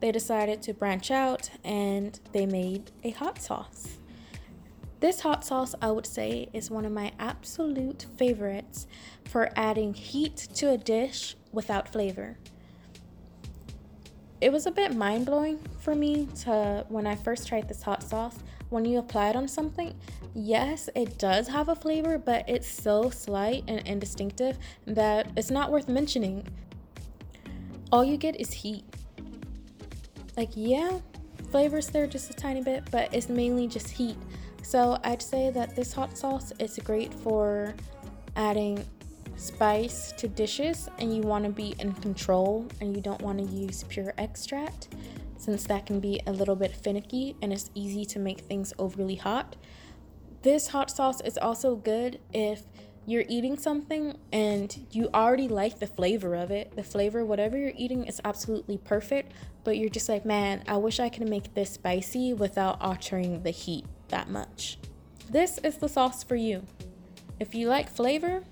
they 0.00 0.12
decided 0.12 0.62
to 0.62 0.74
branch 0.74 1.10
out 1.10 1.50
and 1.64 2.18
they 2.32 2.46
made 2.46 2.90
a 3.04 3.10
hot 3.10 3.40
sauce. 3.40 3.96
This 5.00 5.20
hot 5.20 5.44
sauce, 5.44 5.74
I 5.80 5.90
would 5.90 6.06
say, 6.06 6.48
is 6.52 6.70
one 6.70 6.84
of 6.84 6.92
my 6.92 7.12
absolute 7.18 8.06
favorites 8.16 8.86
for 9.24 9.50
adding 9.56 9.94
heat 9.94 10.36
to 10.54 10.70
a 10.70 10.76
dish 10.76 11.36
without 11.52 11.90
flavor. 11.90 12.36
It 14.40 14.52
was 14.52 14.66
a 14.66 14.70
bit 14.70 14.94
mind 14.94 15.26
blowing 15.26 15.58
for 15.80 15.94
me 15.94 16.26
to 16.42 16.84
when 16.88 17.06
I 17.06 17.14
first 17.14 17.48
tried 17.48 17.68
this 17.68 17.82
hot 17.82 18.02
sauce 18.02 18.38
when 18.70 18.84
you 18.84 18.98
apply 18.98 19.30
it 19.30 19.36
on 19.36 19.48
something, 19.48 19.94
yes, 20.32 20.88
it 20.94 21.18
does 21.18 21.48
have 21.48 21.68
a 21.68 21.74
flavor, 21.74 22.18
but 22.18 22.48
it's 22.48 22.68
so 22.68 23.10
slight 23.10 23.64
and 23.66 23.86
indistinctive 23.86 24.56
that 24.86 25.30
it's 25.36 25.50
not 25.50 25.70
worth 25.70 25.88
mentioning. 25.88 26.46
All 27.92 28.04
you 28.04 28.16
get 28.16 28.40
is 28.40 28.52
heat. 28.52 28.84
Like, 30.36 30.50
yeah, 30.54 30.98
flavors 31.50 31.88
there 31.88 32.06
just 32.06 32.30
a 32.30 32.34
tiny 32.34 32.62
bit, 32.62 32.84
but 32.90 33.12
it's 33.14 33.28
mainly 33.28 33.66
just 33.66 33.90
heat. 33.90 34.16
So 34.62 34.98
I'd 35.04 35.22
say 35.22 35.50
that 35.50 35.74
this 35.74 35.92
hot 35.92 36.16
sauce 36.16 36.52
is 36.58 36.78
great 36.78 37.12
for 37.12 37.74
adding 38.36 38.84
spice 39.36 40.12
to 40.12 40.28
dishes 40.28 40.88
and 40.98 41.14
you 41.16 41.22
want 41.22 41.44
to 41.44 41.50
be 41.50 41.74
in 41.78 41.92
control 41.94 42.66
and 42.80 42.94
you 42.94 43.02
don't 43.02 43.20
want 43.22 43.38
to 43.38 43.44
use 43.44 43.84
pure 43.88 44.12
extract 44.18 44.88
since 45.38 45.64
that 45.64 45.86
can 45.86 45.98
be 45.98 46.20
a 46.26 46.32
little 46.32 46.54
bit 46.54 46.76
finicky 46.76 47.34
and 47.40 47.52
it's 47.52 47.70
easy 47.74 48.04
to 48.04 48.18
make 48.18 48.40
things 48.40 48.74
overly 48.78 49.14
hot. 49.14 49.56
This 50.42 50.68
hot 50.68 50.90
sauce 50.90 51.22
is 51.22 51.38
also 51.38 51.74
good 51.74 52.20
if 52.34 52.62
you're 53.06 53.24
eating 53.28 53.56
something 53.56 54.16
and 54.32 54.86
you 54.90 55.08
already 55.14 55.48
like 55.48 55.78
the 55.78 55.86
flavor 55.86 56.34
of 56.34 56.50
it. 56.50 56.76
The 56.76 56.82
flavor, 56.82 57.24
whatever 57.24 57.56
you're 57.56 57.72
eating, 57.76 58.04
is 58.04 58.20
absolutely 58.24 58.76
perfect, 58.76 59.32
but 59.64 59.76
you're 59.76 59.90
just 59.90 60.08
like, 60.08 60.24
man, 60.24 60.62
I 60.68 60.76
wish 60.76 61.00
I 61.00 61.08
could 61.08 61.28
make 61.28 61.54
this 61.54 61.70
spicy 61.70 62.32
without 62.32 62.80
altering 62.80 63.42
the 63.42 63.50
heat 63.50 63.84
that 64.08 64.30
much. 64.30 64.78
This 65.30 65.58
is 65.58 65.76
the 65.76 65.88
sauce 65.88 66.24
for 66.24 66.36
you. 66.36 66.66
If 67.38 67.54
you 67.54 67.68
like 67.68 67.88
flavor 67.88 68.42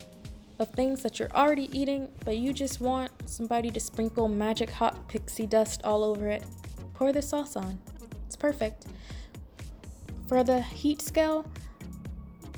of 0.58 0.70
things 0.70 1.02
that 1.02 1.18
you're 1.18 1.30
already 1.32 1.68
eating, 1.78 2.08
but 2.24 2.38
you 2.38 2.52
just 2.52 2.80
want 2.80 3.10
somebody 3.26 3.70
to 3.70 3.80
sprinkle 3.80 4.28
magic 4.28 4.70
hot 4.70 5.08
pixie 5.08 5.46
dust 5.46 5.82
all 5.84 6.04
over 6.04 6.28
it, 6.28 6.44
pour 6.94 7.12
the 7.12 7.22
sauce 7.22 7.56
on. 7.56 7.78
It's 8.26 8.36
perfect. 8.36 8.86
For 10.26 10.44
the 10.44 10.60
heat 10.60 11.00
scale, 11.00 11.46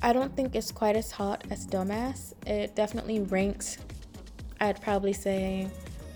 I 0.03 0.13
don't 0.13 0.35
think 0.35 0.55
it's 0.55 0.73
quite 0.73 0.97
as 0.97 1.11
hot 1.11 1.45
as 1.51 1.67
Dumbass. 1.67 2.33
It 2.47 2.75
definitely 2.75 3.21
ranks, 3.21 3.79
I'd 4.61 4.81
probably 4.81 5.13
say, 5.13 5.69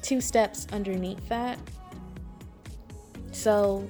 two 0.03 0.20
steps 0.20 0.66
underneath 0.73 1.29
that. 1.29 1.59
So 3.35 3.87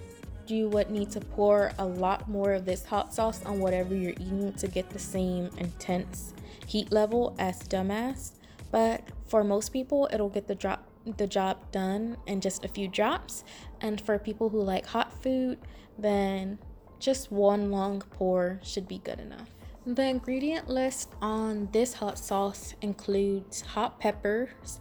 you 0.46 0.68
would 0.70 0.90
need 0.90 1.10
to 1.12 1.20
pour 1.20 1.72
a 1.78 1.84
lot 1.84 2.28
more 2.28 2.52
of 2.52 2.64
this 2.64 2.84
hot 2.84 3.14
sauce 3.14 3.44
on 3.44 3.60
whatever 3.60 3.94
you're 3.94 4.12
eating 4.12 4.52
to 4.54 4.66
get 4.66 4.90
the 4.90 4.98
same 4.98 5.50
intense 5.58 6.34
heat 6.66 6.90
level 6.90 7.36
as 7.38 7.62
Dumbass. 7.62 8.32
But 8.70 9.02
for 9.26 9.44
most 9.44 9.72
people, 9.72 10.08
it'll 10.12 10.28
get 10.28 10.48
the 10.48 10.54
drop 10.54 10.88
the 11.18 11.26
job 11.26 11.58
done 11.70 12.16
in 12.26 12.40
just 12.40 12.64
a 12.64 12.68
few 12.68 12.88
drops. 12.88 13.44
And 13.82 14.00
for 14.00 14.18
people 14.18 14.48
who 14.48 14.62
like 14.62 14.86
hot 14.86 15.12
food, 15.22 15.58
then 15.98 16.58
just 16.98 17.30
one 17.30 17.70
long 17.70 18.00
pour 18.00 18.58
should 18.62 18.88
be 18.88 18.98
good 18.98 19.20
enough. 19.20 19.50
The 19.86 20.04
ingredient 20.04 20.68
list 20.68 21.10
on 21.20 21.68
this 21.72 21.92
hot 21.92 22.18
sauce 22.18 22.74
includes 22.80 23.60
hot 23.60 24.00
peppers, 24.00 24.80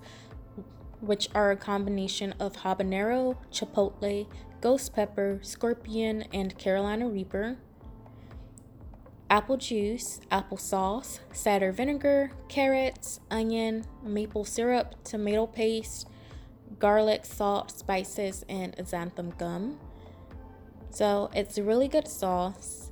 which 1.02 1.28
are 1.36 1.52
a 1.52 1.58
combination 1.58 2.34
of 2.40 2.54
habanero, 2.54 3.36
chipotle, 3.52 4.28
ghost 4.64 4.94
pepper, 4.96 5.40
scorpion, 5.42 6.24
and 6.32 6.58
Carolina 6.58 7.06
Reaper, 7.06 7.58
apple 9.30 9.58
juice, 9.58 10.22
apple 10.32 10.56
sauce, 10.56 11.20
cider 11.34 11.74
vinegar, 11.74 12.32
carrots, 12.48 13.20
onion, 13.30 13.84
maple 14.02 14.46
syrup, 14.46 14.96
tomato 15.04 15.46
paste, 15.46 16.08
garlic, 16.80 17.26
salt, 17.26 17.72
spices, 17.72 18.46
and 18.48 18.74
xanthan 18.78 19.38
gum. 19.38 19.78
So 20.92 21.30
it's 21.36 21.58
a 21.58 21.64
really 21.64 21.90
good 21.90 22.08
sauce. 22.08 22.90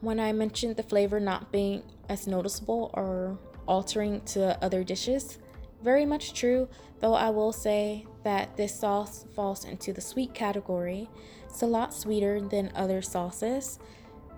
When 0.00 0.20
I 0.20 0.30
mentioned 0.30 0.76
the 0.76 0.84
flavor 0.84 1.18
not 1.18 1.50
being 1.50 1.82
as 2.08 2.28
noticeable 2.28 2.92
or 2.94 3.36
altering 3.66 4.20
to 4.26 4.62
other 4.64 4.84
dishes, 4.84 5.38
very 5.82 6.06
much 6.06 6.32
true, 6.32 6.68
though 7.00 7.14
I 7.14 7.30
will 7.30 7.52
say 7.52 8.06
that 8.26 8.56
this 8.56 8.74
sauce 8.74 9.24
falls 9.36 9.64
into 9.64 9.92
the 9.92 10.00
sweet 10.00 10.34
category. 10.34 11.08
It's 11.44 11.62
a 11.62 11.66
lot 11.66 11.94
sweeter 11.94 12.40
than 12.40 12.72
other 12.74 13.00
sauces. 13.00 13.78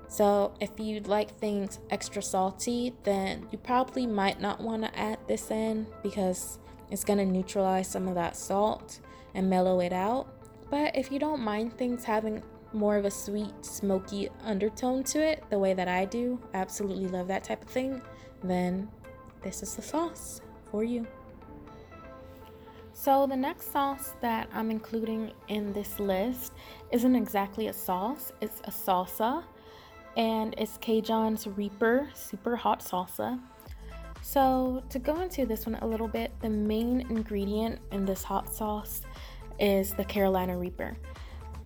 So, 0.09 0.53
if 0.61 0.79
you'd 0.79 1.09
like 1.09 1.31
things 1.39 1.79
extra 1.89 2.21
salty, 2.21 2.93
then 3.05 3.49
you 3.51 3.57
probably 3.57 4.07
might 4.07 4.43
not 4.43 4.61
want 4.61 4.83
to 4.83 4.99
add 4.99 5.17
this 5.27 5.51
in 5.51 5.87
because 6.03 6.59
it's 6.91 7.03
going 7.03 7.19
to 7.19 7.25
neutralize 7.25 7.89
some 7.89 8.09
of 8.09 8.15
that 8.15 8.37
salt 8.37 9.01
and 9.35 9.49
mellow 9.49 9.81
it 9.81 9.95
out. 9.95 10.29
But 10.69 10.95
if 10.95 11.11
you 11.11 11.19
don't 11.19 11.41
mind 11.41 11.73
things 11.79 12.05
having 12.05 12.43
more 12.75 12.99
of 12.99 13.07
a 13.07 13.11
sweet, 13.11 13.65
smoky 13.65 14.29
undertone 14.45 15.03
to 15.05 15.19
it, 15.19 15.45
the 15.49 15.59
way 15.59 15.73
that 15.73 15.89
I 15.89 16.05
do, 16.05 16.39
absolutely 16.53 17.09
love 17.09 17.29
that 17.29 17.43
type 17.43 17.63
of 17.63 17.71
thing, 17.71 18.03
then 18.45 18.91
this 19.41 19.63
is 19.63 19.77
the 19.77 19.83
sauce 19.83 20.43
for 20.71 20.85
you. 20.85 21.07
So, 23.01 23.29
the 23.29 23.37
next 23.37 23.71
sauce 23.71 24.17
that 24.23 24.49
I'm 24.53 24.73
including 24.73 25.31
in 25.47 25.73
this 25.73 26.01
list 26.01 26.53
isn't 26.91 27.15
exactly 27.15 27.69
a 27.69 27.73
sauce, 27.73 28.33
it's 28.41 28.61
a 28.65 28.73
salsa, 28.73 29.45
and 30.17 30.53
it's 30.59 30.79
CaJohns 30.79 31.57
Reaper 31.57 32.11
Super 32.13 32.57
Hot 32.57 32.81
Salsa. 32.81 33.41
So, 34.21 34.83
to 34.91 34.99
go 34.99 35.21
into 35.21 35.47
this 35.47 35.65
one 35.65 35.77
a 35.77 35.87
little 35.87 36.09
bit, 36.09 36.33
the 36.41 36.51
main 36.51 37.03
ingredient 37.03 37.79
in 37.93 38.05
this 38.05 38.25
hot 38.25 38.53
sauce 38.53 39.03
is 39.61 39.95
the 39.95 40.05
Carolina 40.05 40.59
Reaper. 40.59 40.97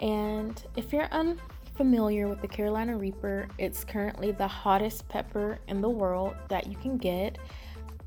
And 0.01 0.63
if 0.77 0.93
you're 0.93 1.09
unfamiliar 1.13 2.29
with 2.29 2.43
the 2.43 2.49
Carolina 2.49 2.99
Reaper, 2.99 3.49
it's 3.57 3.85
currently 3.85 4.33
the 4.33 4.47
hottest 4.47 5.09
pepper 5.09 5.61
in 5.67 5.81
the 5.81 5.89
world 5.89 6.35
that 6.51 6.67
you 6.67 6.77
can 6.77 6.99
get. 6.99 7.39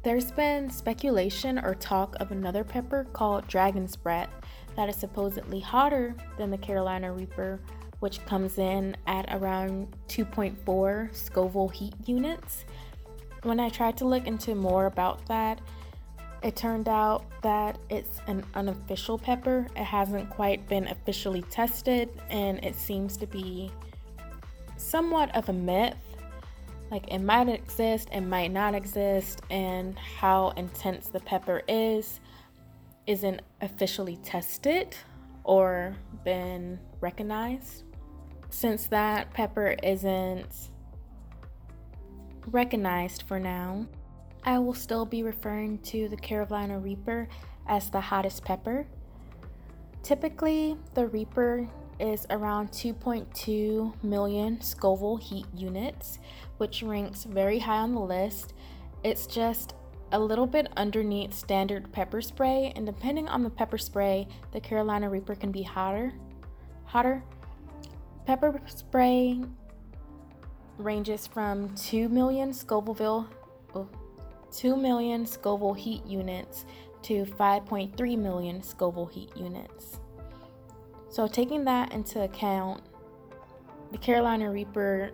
There's 0.05 0.31
been 0.31 0.69
speculation 0.69 1.57
or 1.57 1.73
talk 1.73 2.15
of 2.19 2.31
another 2.31 2.63
pepper 2.63 3.07
called 3.11 3.47
Dragon's 3.47 3.95
Breath 3.95 4.29
that 4.75 4.87
is 4.87 4.95
supposedly 4.95 5.59
hotter 5.59 6.13
than 6.37 6.51
the 6.51 6.59
Carolina 6.59 7.11
Reaper, 7.11 7.59
which 8.01 8.23
comes 8.27 8.59
in 8.59 8.95
at 9.07 9.25
around 9.33 9.87
2.4 10.09 11.09
Scoville 11.11 11.69
heat 11.69 11.95
units. 12.05 12.65
When 13.41 13.59
I 13.59 13.69
tried 13.69 13.97
to 13.97 14.05
look 14.05 14.27
into 14.27 14.53
more 14.53 14.85
about 14.85 15.25
that, 15.25 15.59
it 16.43 16.55
turned 16.55 16.87
out 16.87 17.25
that 17.41 17.79
it's 17.89 18.21
an 18.27 18.45
unofficial 18.53 19.17
pepper. 19.17 19.65
It 19.75 19.85
hasn't 19.85 20.29
quite 20.29 20.69
been 20.69 20.87
officially 20.87 21.41
tested, 21.49 22.09
and 22.29 22.63
it 22.63 22.75
seems 22.75 23.17
to 23.17 23.25
be 23.25 23.71
somewhat 24.77 25.35
of 25.35 25.49
a 25.49 25.53
myth 25.53 25.95
like 26.91 27.07
it 27.07 27.19
might 27.19 27.49
exist, 27.49 28.09
it 28.11 28.21
might 28.21 28.51
not 28.51 28.75
exist, 28.75 29.41
and 29.49 29.97
how 29.97 30.49
intense 30.51 31.07
the 31.07 31.19
pepper 31.19 31.61
is 31.67 32.19
isn't 33.07 33.41
officially 33.61 34.17
tested 34.17 34.95
or 35.43 35.95
been 36.23 36.79
recognized. 37.01 37.83
Since 38.49 38.87
that 38.87 39.33
pepper 39.33 39.75
isn't 39.83 40.69
recognized 42.47 43.23
for 43.23 43.39
now, 43.39 43.85
I 44.43 44.59
will 44.59 44.73
still 44.73 45.05
be 45.05 45.23
referring 45.23 45.79
to 45.79 46.07
the 46.07 46.17
Carolina 46.17 46.79
Reaper 46.79 47.27
as 47.67 47.89
the 47.89 47.99
hottest 47.99 48.43
pepper. 48.43 48.85
Typically, 50.03 50.77
the 50.93 51.07
Reaper 51.07 51.67
is 51.99 52.25
around 52.29 52.71
2.2 52.71 54.03
million 54.03 54.61
Scoville 54.61 55.17
heat 55.17 55.45
units, 55.55 56.19
which 56.57 56.83
ranks 56.83 57.23
very 57.23 57.59
high 57.59 57.77
on 57.77 57.93
the 57.93 58.01
list. 58.01 58.53
It's 59.03 59.27
just 59.27 59.75
a 60.11 60.19
little 60.19 60.47
bit 60.47 60.67
underneath 60.77 61.33
standard 61.33 61.91
pepper 61.91 62.21
spray, 62.21 62.71
and 62.75 62.85
depending 62.85 63.27
on 63.27 63.43
the 63.43 63.49
pepper 63.49 63.77
spray, 63.77 64.27
the 64.51 64.59
Carolina 64.59 65.09
Reaper 65.09 65.35
can 65.35 65.51
be 65.51 65.63
hotter. 65.63 66.13
Hotter. 66.85 67.23
Pepper 68.25 68.59
spray 68.65 69.41
ranges 70.77 71.27
from 71.27 71.73
2 71.75 72.09
million 72.09 72.53
Scoville, 72.53 73.27
oh, 73.75 73.87
2 74.51 74.75
million 74.75 75.25
Scoville 75.25 75.73
heat 75.73 76.05
units 76.05 76.65
to 77.03 77.25
5.3 77.25 78.17
million 78.17 78.63
Scoville 78.63 79.05
heat 79.05 79.35
units. 79.35 79.99
So, 81.15 81.27
taking 81.27 81.63
that 81.63 81.93
into 81.93 82.23
account, 82.23 82.81
the 83.93 83.97
Carolina 83.97 84.51
Reaper 84.51 85.11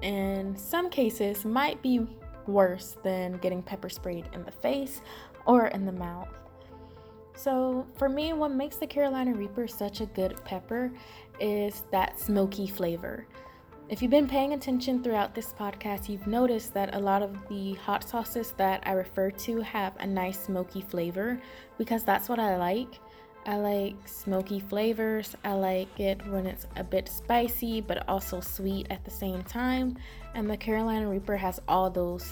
in 0.00 0.56
some 0.56 0.88
cases 0.88 1.44
might 1.44 1.82
be 1.82 2.06
worse 2.46 2.96
than 3.02 3.32
getting 3.38 3.60
pepper 3.60 3.88
sprayed 3.88 4.26
in 4.32 4.44
the 4.44 4.52
face 4.52 5.00
or 5.44 5.66
in 5.66 5.84
the 5.84 5.90
mouth. 5.90 6.28
So, 7.34 7.84
for 7.96 8.08
me, 8.08 8.32
what 8.32 8.52
makes 8.52 8.76
the 8.76 8.86
Carolina 8.86 9.34
Reaper 9.34 9.66
such 9.66 10.00
a 10.00 10.06
good 10.06 10.36
pepper 10.44 10.92
is 11.40 11.82
that 11.90 12.20
smoky 12.20 12.68
flavor. 12.68 13.26
If 13.88 14.02
you've 14.02 14.12
been 14.12 14.28
paying 14.28 14.52
attention 14.52 15.02
throughout 15.02 15.34
this 15.34 15.52
podcast, 15.52 16.08
you've 16.08 16.28
noticed 16.28 16.74
that 16.74 16.94
a 16.94 16.98
lot 17.00 17.22
of 17.22 17.48
the 17.48 17.74
hot 17.74 18.08
sauces 18.08 18.54
that 18.56 18.84
I 18.86 18.92
refer 18.92 19.32
to 19.32 19.62
have 19.62 19.96
a 19.98 20.06
nice 20.06 20.38
smoky 20.38 20.82
flavor 20.82 21.42
because 21.76 22.04
that's 22.04 22.28
what 22.28 22.38
I 22.38 22.56
like. 22.56 23.00
I 23.48 23.56
like 23.56 23.96
smoky 24.06 24.60
flavors. 24.60 25.34
I 25.42 25.54
like 25.54 25.98
it 25.98 26.20
when 26.26 26.46
it's 26.46 26.66
a 26.76 26.84
bit 26.84 27.08
spicy 27.08 27.80
but 27.80 28.06
also 28.06 28.40
sweet 28.40 28.88
at 28.90 29.06
the 29.06 29.10
same 29.10 29.42
time. 29.44 29.96
And 30.34 30.50
the 30.50 30.56
Carolina 30.58 31.08
Reaper 31.08 31.38
has 31.38 31.58
all 31.66 31.88
those 31.88 32.30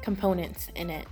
components 0.00 0.68
in 0.76 0.88
it. 0.88 1.06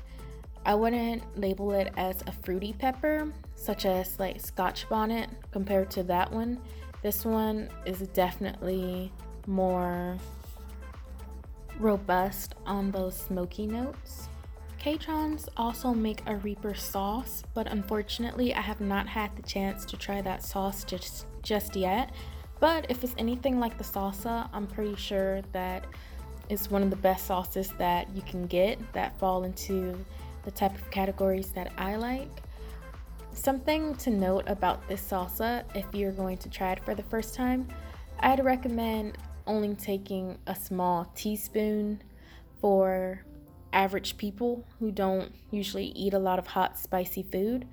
I 0.65 0.75
wouldn't 0.75 1.23
label 1.39 1.73
it 1.73 1.93
as 1.99 2.23
a 2.27 2.33
fruity 2.33 2.73
pepper, 2.73 3.31
such 3.55 3.85
as 3.85 4.19
like 4.19 4.41
Scotch 4.41 4.89
bonnet, 4.89 5.29
compared 5.51 5.91
to 5.91 6.03
that 6.05 6.33
one. 6.33 6.59
This 7.03 7.27
one 7.27 7.69
is 7.85 7.99
definitely 8.15 9.13
more 9.47 10.17
robust 11.79 12.55
on 12.65 12.93
those 12.93 13.15
smoky 13.15 13.67
notes. 13.67 14.29
CaJohns 14.87 15.49
also 15.57 15.93
make 15.93 16.23
a 16.27 16.37
Reaper 16.37 16.73
sauce, 16.73 17.43
but 17.55 17.67
unfortunately, 17.67 18.55
I 18.55 18.61
have 18.61 18.81
not 18.81 19.09
had 19.09 19.35
the 19.35 19.43
chance 19.43 19.85
to 19.87 19.97
try 19.97 20.23
that 20.23 20.45
sauce 20.45 20.85
just, 20.85 21.27
just 21.43 21.75
yet. 21.75 22.13
But 22.61 22.87
if 22.89 23.03
it's 23.03 23.17
anything 23.19 23.59
like 23.59 23.79
the 23.79 23.83
salsa, 23.83 24.49
I'm 24.53 24.69
pretty 24.69 24.95
sure 24.95 25.43
that 25.51 25.87
it's 26.49 26.71
one 26.71 26.85
of 26.85 26.91
the 26.91 26.97
best 26.97 27.27
sauces 27.27 27.73
that 27.79 28.15
you 28.15 28.23
can 28.23 28.47
get 28.47 28.79
that 28.93 29.19
fall 29.19 29.43
into 29.43 29.99
the 30.45 30.53
type 30.53 30.77
of 30.77 30.89
categories 30.93 31.49
that 31.49 31.73
I 31.77 31.97
like. 31.97 32.31
Something 33.33 33.97
to 33.97 34.11
note 34.11 34.45
about 34.47 34.87
this 34.87 35.03
salsa, 35.03 35.65
if 35.75 35.87
you're 35.93 36.13
going 36.13 36.39
to 36.39 36.49
try 36.49 36.71
it 36.71 36.85
for 36.85 36.95
the 36.95 37.03
first 37.03 37.35
time, 37.35 37.67
I'd 38.21 38.45
recommend 38.45 39.19
only 39.49 39.75
taking 39.75 40.39
a 40.47 40.55
small 40.55 41.11
teaspoon 41.17 42.05
for 42.61 43.25
average 43.77 44.17
people 44.17 44.67
who 44.81 44.91
don't 44.91 45.33
usually 45.51 45.89
eat 45.89 46.15
a 46.15 46.19
lot 46.19 46.39
of 46.39 46.47
hot, 46.49 46.79
spicy 46.79 47.23
food. 47.23 47.67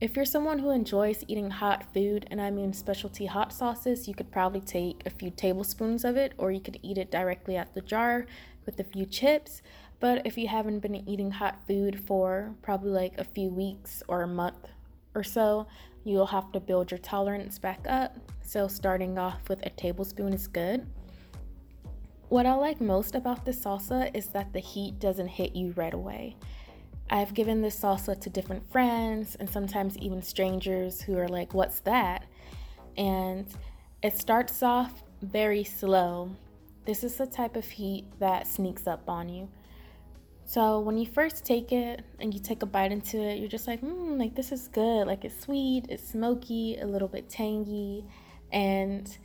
If 0.00 0.16
you're 0.16 0.24
someone 0.24 0.58
who 0.58 0.70
enjoys 0.70 1.24
eating 1.28 1.50
hot 1.50 1.92
food, 1.92 2.26
and 2.30 2.40
I 2.40 2.50
mean 2.50 2.72
specialty 2.72 3.26
hot 3.26 3.52
sauces, 3.52 4.08
you 4.08 4.14
could 4.14 4.32
probably 4.32 4.60
take 4.60 5.02
a 5.06 5.10
few 5.10 5.30
tablespoons 5.30 6.04
of 6.04 6.16
it, 6.16 6.32
or 6.38 6.50
you 6.50 6.60
could 6.60 6.78
eat 6.82 6.98
it 6.98 7.10
directly 7.10 7.56
out 7.56 7.74
the 7.74 7.82
jar 7.82 8.26
with 8.64 8.80
a 8.80 8.84
few 8.84 9.04
chips. 9.04 9.60
But 10.00 10.26
if 10.26 10.36
you 10.38 10.48
haven't 10.48 10.80
been 10.80 11.08
eating 11.08 11.30
hot 11.30 11.58
food 11.66 12.00
for 12.00 12.54
probably 12.62 12.90
like 12.90 13.18
a 13.18 13.24
few 13.24 13.50
weeks 13.50 14.02
or 14.08 14.22
a 14.22 14.26
month 14.26 14.68
or 15.14 15.22
so, 15.22 15.66
you'll 16.02 16.26
have 16.26 16.50
to 16.52 16.60
build 16.60 16.90
your 16.90 16.98
tolerance 16.98 17.58
back 17.58 17.86
up. 17.88 18.16
So, 18.42 18.68
starting 18.68 19.18
off 19.18 19.48
with 19.48 19.64
a 19.64 19.70
tablespoon 19.70 20.32
is 20.32 20.46
good. 20.48 20.86
What 22.28 22.46
I 22.46 22.54
like 22.54 22.80
most 22.80 23.14
about 23.14 23.44
this 23.44 23.64
salsa 23.64 24.10
is 24.14 24.28
that 24.28 24.52
the 24.52 24.60
heat 24.60 24.98
doesn't 24.98 25.28
hit 25.28 25.54
you 25.54 25.72
right 25.76 25.94
away. 25.94 26.36
I've 27.10 27.34
given 27.34 27.60
this 27.60 27.78
salsa 27.78 28.18
to 28.20 28.30
different 28.30 28.70
friends 28.72 29.36
and 29.38 29.48
sometimes 29.48 29.98
even 29.98 30.22
strangers 30.22 31.02
who 31.02 31.18
are 31.18 31.28
like, 31.28 31.52
What's 31.52 31.80
that? 31.80 32.24
And 32.96 33.46
it 34.02 34.18
starts 34.18 34.62
off 34.62 35.02
very 35.22 35.64
slow. 35.64 36.30
This 36.86 37.04
is 37.04 37.16
the 37.16 37.26
type 37.26 37.56
of 37.56 37.64
heat 37.64 38.06
that 38.20 38.46
sneaks 38.46 38.86
up 38.86 39.08
on 39.08 39.28
you. 39.28 39.48
So 40.46 40.80
when 40.80 40.98
you 40.98 41.06
first 41.06 41.44
take 41.44 41.72
it 41.72 42.04
and 42.20 42.32
you 42.34 42.40
take 42.40 42.62
a 42.62 42.66
bite 42.66 42.92
into 42.92 43.18
it, 43.18 43.38
you're 43.38 43.48
just 43.48 43.66
like, 43.66 43.80
hmm, 43.80 44.18
like 44.18 44.34
this 44.34 44.52
is 44.52 44.68
good. 44.68 45.06
Like 45.06 45.24
it's 45.24 45.40
sweet, 45.40 45.86
it's 45.88 46.06
smoky, 46.06 46.78
a 46.78 46.86
little 46.86 47.08
bit 47.08 47.28
tangy, 47.28 48.04
and 48.52 49.16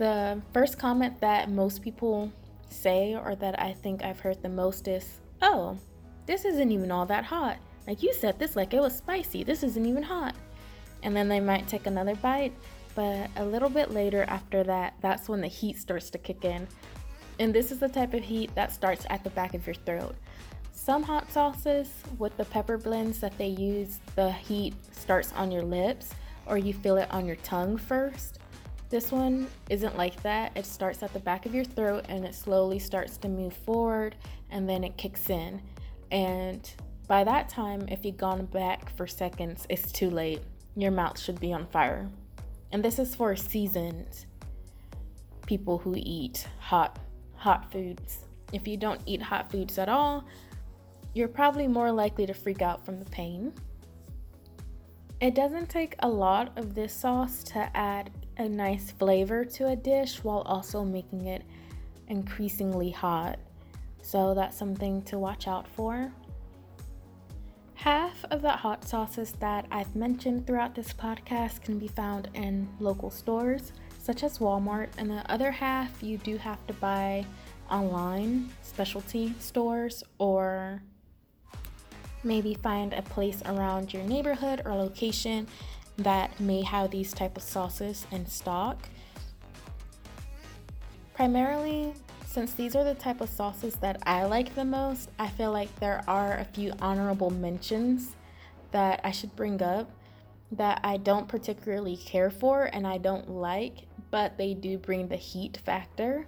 the 0.00 0.40
first 0.54 0.78
comment 0.78 1.20
that 1.20 1.50
most 1.50 1.82
people 1.82 2.32
say, 2.70 3.14
or 3.14 3.34
that 3.34 3.60
I 3.60 3.74
think 3.74 4.02
I've 4.02 4.18
heard 4.18 4.42
the 4.42 4.48
most, 4.48 4.88
is 4.88 5.20
Oh, 5.42 5.76
this 6.24 6.46
isn't 6.46 6.72
even 6.72 6.90
all 6.90 7.04
that 7.06 7.24
hot. 7.24 7.58
Like 7.86 8.02
you 8.02 8.14
said 8.14 8.38
this 8.38 8.56
like 8.56 8.72
it 8.72 8.80
was 8.80 8.96
spicy. 8.96 9.44
This 9.44 9.62
isn't 9.62 9.84
even 9.84 10.02
hot. 10.02 10.34
And 11.02 11.14
then 11.14 11.28
they 11.28 11.38
might 11.38 11.68
take 11.68 11.86
another 11.86 12.14
bite, 12.14 12.54
but 12.94 13.28
a 13.36 13.44
little 13.44 13.68
bit 13.68 13.90
later 13.90 14.24
after 14.26 14.64
that, 14.64 14.94
that's 15.02 15.28
when 15.28 15.42
the 15.42 15.48
heat 15.48 15.78
starts 15.78 16.08
to 16.10 16.18
kick 16.18 16.46
in. 16.46 16.66
And 17.38 17.54
this 17.54 17.70
is 17.70 17.78
the 17.78 17.88
type 17.88 18.14
of 18.14 18.22
heat 18.22 18.54
that 18.54 18.72
starts 18.72 19.04
at 19.10 19.22
the 19.22 19.30
back 19.30 19.52
of 19.52 19.66
your 19.66 19.74
throat. 19.74 20.16
Some 20.72 21.02
hot 21.02 21.30
sauces 21.30 21.90
with 22.18 22.34
the 22.38 22.46
pepper 22.46 22.78
blends 22.78 23.20
that 23.20 23.36
they 23.36 23.48
use, 23.48 23.98
the 24.16 24.32
heat 24.32 24.74
starts 24.92 25.32
on 25.34 25.50
your 25.50 25.62
lips 25.62 26.14
or 26.46 26.56
you 26.56 26.72
feel 26.72 26.96
it 26.96 27.10
on 27.10 27.26
your 27.26 27.36
tongue 27.36 27.76
first. 27.76 28.39
This 28.90 29.12
one 29.12 29.46
isn't 29.68 29.96
like 29.96 30.20
that. 30.24 30.50
It 30.56 30.66
starts 30.66 31.04
at 31.04 31.12
the 31.12 31.20
back 31.20 31.46
of 31.46 31.54
your 31.54 31.64
throat 31.64 32.06
and 32.08 32.24
it 32.24 32.34
slowly 32.34 32.80
starts 32.80 33.16
to 33.18 33.28
move 33.28 33.54
forward 33.54 34.16
and 34.50 34.68
then 34.68 34.82
it 34.82 34.96
kicks 34.96 35.30
in. 35.30 35.62
And 36.10 36.68
by 37.06 37.22
that 37.22 37.48
time, 37.48 37.86
if 37.88 38.04
you've 38.04 38.16
gone 38.16 38.46
back 38.46 38.94
for 38.96 39.06
seconds, 39.06 39.64
it's 39.68 39.92
too 39.92 40.10
late. 40.10 40.42
Your 40.74 40.90
mouth 40.90 41.20
should 41.20 41.38
be 41.38 41.52
on 41.52 41.66
fire. 41.68 42.08
And 42.72 42.84
this 42.84 42.98
is 42.98 43.14
for 43.14 43.36
seasoned 43.36 44.26
people 45.46 45.78
who 45.78 45.94
eat 45.96 46.48
hot 46.58 46.98
hot 47.36 47.70
foods. 47.72 48.26
If 48.52 48.66
you 48.66 48.76
don't 48.76 49.00
eat 49.06 49.22
hot 49.22 49.52
foods 49.52 49.78
at 49.78 49.88
all, 49.88 50.24
you're 51.14 51.28
probably 51.28 51.68
more 51.68 51.92
likely 51.92 52.26
to 52.26 52.34
freak 52.34 52.60
out 52.60 52.84
from 52.84 52.98
the 52.98 53.04
pain. 53.06 53.52
It 55.20 55.34
doesn't 55.34 55.68
take 55.68 55.94
a 56.00 56.08
lot 56.08 56.56
of 56.56 56.74
this 56.74 56.92
sauce 56.92 57.42
to 57.44 57.70
add 57.76 58.10
a 58.40 58.48
nice 58.48 58.90
flavor 58.90 59.44
to 59.44 59.68
a 59.68 59.76
dish 59.76 60.24
while 60.24 60.42
also 60.46 60.82
making 60.82 61.26
it 61.26 61.42
increasingly 62.08 62.90
hot. 62.90 63.38
So 64.02 64.34
that's 64.34 64.56
something 64.56 65.02
to 65.02 65.18
watch 65.18 65.46
out 65.46 65.68
for. 65.68 66.10
Half 67.74 68.24
of 68.30 68.42
the 68.42 68.50
hot 68.50 68.84
sauces 68.86 69.32
that 69.40 69.66
I've 69.70 69.94
mentioned 69.94 70.46
throughout 70.46 70.74
this 70.74 70.92
podcast 70.92 71.62
can 71.62 71.78
be 71.78 71.88
found 71.88 72.28
in 72.34 72.68
local 72.78 73.10
stores 73.10 73.72
such 73.98 74.24
as 74.24 74.38
Walmart, 74.38 74.88
and 74.96 75.10
the 75.10 75.30
other 75.30 75.50
half 75.50 76.02
you 76.02 76.16
do 76.18 76.38
have 76.38 76.66
to 76.66 76.72
buy 76.74 77.24
online, 77.70 78.50
specialty 78.62 79.34
stores, 79.38 80.02
or 80.18 80.82
maybe 82.24 82.54
find 82.54 82.92
a 82.94 83.02
place 83.02 83.42
around 83.46 83.92
your 83.92 84.02
neighborhood 84.04 84.62
or 84.64 84.74
location 84.74 85.46
that 86.02 86.38
may 86.40 86.62
have 86.62 86.90
these 86.90 87.12
type 87.12 87.36
of 87.36 87.42
sauces 87.42 88.06
in 88.10 88.26
stock. 88.26 88.88
Primarily, 91.14 91.92
since 92.26 92.54
these 92.54 92.76
are 92.76 92.84
the 92.84 92.94
type 92.94 93.20
of 93.20 93.28
sauces 93.28 93.74
that 93.76 94.00
I 94.06 94.24
like 94.24 94.54
the 94.54 94.64
most, 94.64 95.10
I 95.18 95.28
feel 95.28 95.52
like 95.52 95.74
there 95.80 96.02
are 96.06 96.34
a 96.34 96.44
few 96.44 96.72
honorable 96.80 97.30
mentions 97.30 98.14
that 98.70 99.00
I 99.02 99.10
should 99.10 99.34
bring 99.34 99.60
up 99.62 99.90
that 100.52 100.80
I 100.82 100.96
don't 100.96 101.28
particularly 101.28 101.96
care 101.96 102.30
for 102.30 102.64
and 102.64 102.86
I 102.86 102.98
don't 102.98 103.30
like, 103.30 103.86
but 104.10 104.36
they 104.36 104.54
do 104.54 104.78
bring 104.78 105.08
the 105.08 105.16
heat 105.16 105.58
factor. 105.64 106.26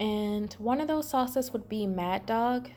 And 0.00 0.52
one 0.54 0.80
of 0.80 0.88
those 0.88 1.08
sauces 1.08 1.52
would 1.52 1.68
be 1.68 1.86
Mad 1.86 2.26
Dog. 2.26 2.70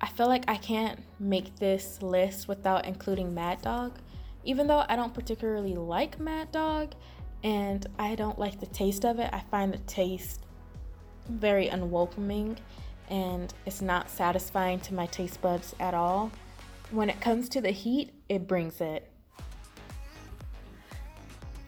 I 0.00 0.08
feel 0.08 0.26
like 0.26 0.44
I 0.48 0.56
can't 0.56 1.00
make 1.20 1.56
this 1.56 2.02
list 2.02 2.48
without 2.48 2.86
including 2.86 3.34
Mad 3.34 3.62
Dog. 3.62 3.98
Even 4.44 4.66
though 4.66 4.84
I 4.88 4.96
don't 4.96 5.14
particularly 5.14 5.74
like 5.74 6.20
Mad 6.20 6.52
Dog 6.52 6.94
and 7.42 7.86
I 7.98 8.14
don't 8.14 8.38
like 8.38 8.60
the 8.60 8.66
taste 8.66 9.04
of 9.04 9.18
it, 9.18 9.30
I 9.32 9.40
find 9.50 9.72
the 9.72 9.78
taste 9.78 10.44
very 11.28 11.68
unwelcoming 11.68 12.58
and 13.08 13.52
it's 13.66 13.82
not 13.82 14.10
satisfying 14.10 14.80
to 14.80 14.94
my 14.94 15.06
taste 15.06 15.40
buds 15.40 15.74
at 15.80 15.94
all. 15.94 16.30
When 16.90 17.10
it 17.10 17.20
comes 17.20 17.48
to 17.50 17.60
the 17.60 17.70
heat, 17.70 18.12
it 18.28 18.46
brings 18.46 18.80
it. 18.80 19.10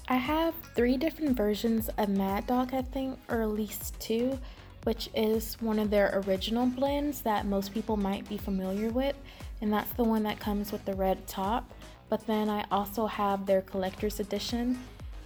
I 0.09 0.17
have 0.17 0.55
three 0.75 0.97
different 0.97 1.37
versions 1.37 1.89
of 1.99 2.09
Mad 2.09 2.47
Dog, 2.47 2.73
I 2.73 2.83
think, 2.83 3.19
or 3.29 3.43
at 3.43 3.49
least 3.49 3.99
two, 3.99 4.39
which 4.85 5.11
is 5.17 5.57
one 5.61 5.81
of 5.81 5.91
their 5.91 6.23
original 6.27 6.67
blends 6.67 7.23
that 7.23 7.45
most 7.45 7.75
people 7.75 7.97
might 7.97 8.29
be 8.29 8.37
familiar 8.37 8.91
with, 8.91 9.17
and 9.61 9.73
that's 9.73 9.93
the 9.95 10.05
one 10.05 10.23
that 10.23 10.39
comes 10.39 10.71
with 10.71 10.85
the 10.85 10.95
red 10.95 11.27
top. 11.27 11.73
But 12.09 12.27
then 12.27 12.49
I 12.49 12.65
also 12.71 13.07
have 13.07 13.47
their 13.47 13.63
collector's 13.63 14.21
edition, 14.21 14.79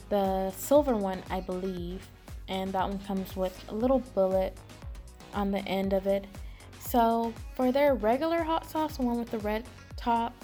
the 0.09 0.51
silver 0.53 0.97
one, 0.97 1.23
I 1.31 1.41
believe, 1.41 2.07
and 2.49 2.73
that 2.73 2.89
one 2.89 2.99
comes 3.01 3.37
with 3.37 3.65
a 3.69 3.75
little 3.75 4.01
bullet 4.15 4.57
on 5.35 5.51
the 5.51 5.61
end 5.61 5.93
of 5.93 6.07
it. 6.07 6.27
So 6.81 7.33
for 7.55 7.71
their 7.71 7.95
regular 7.95 8.43
hot 8.43 8.69
sauce, 8.69 8.99
one 8.99 9.19
with 9.19 9.31
the 9.31 9.39
red 9.41 9.65
top, 9.97 10.35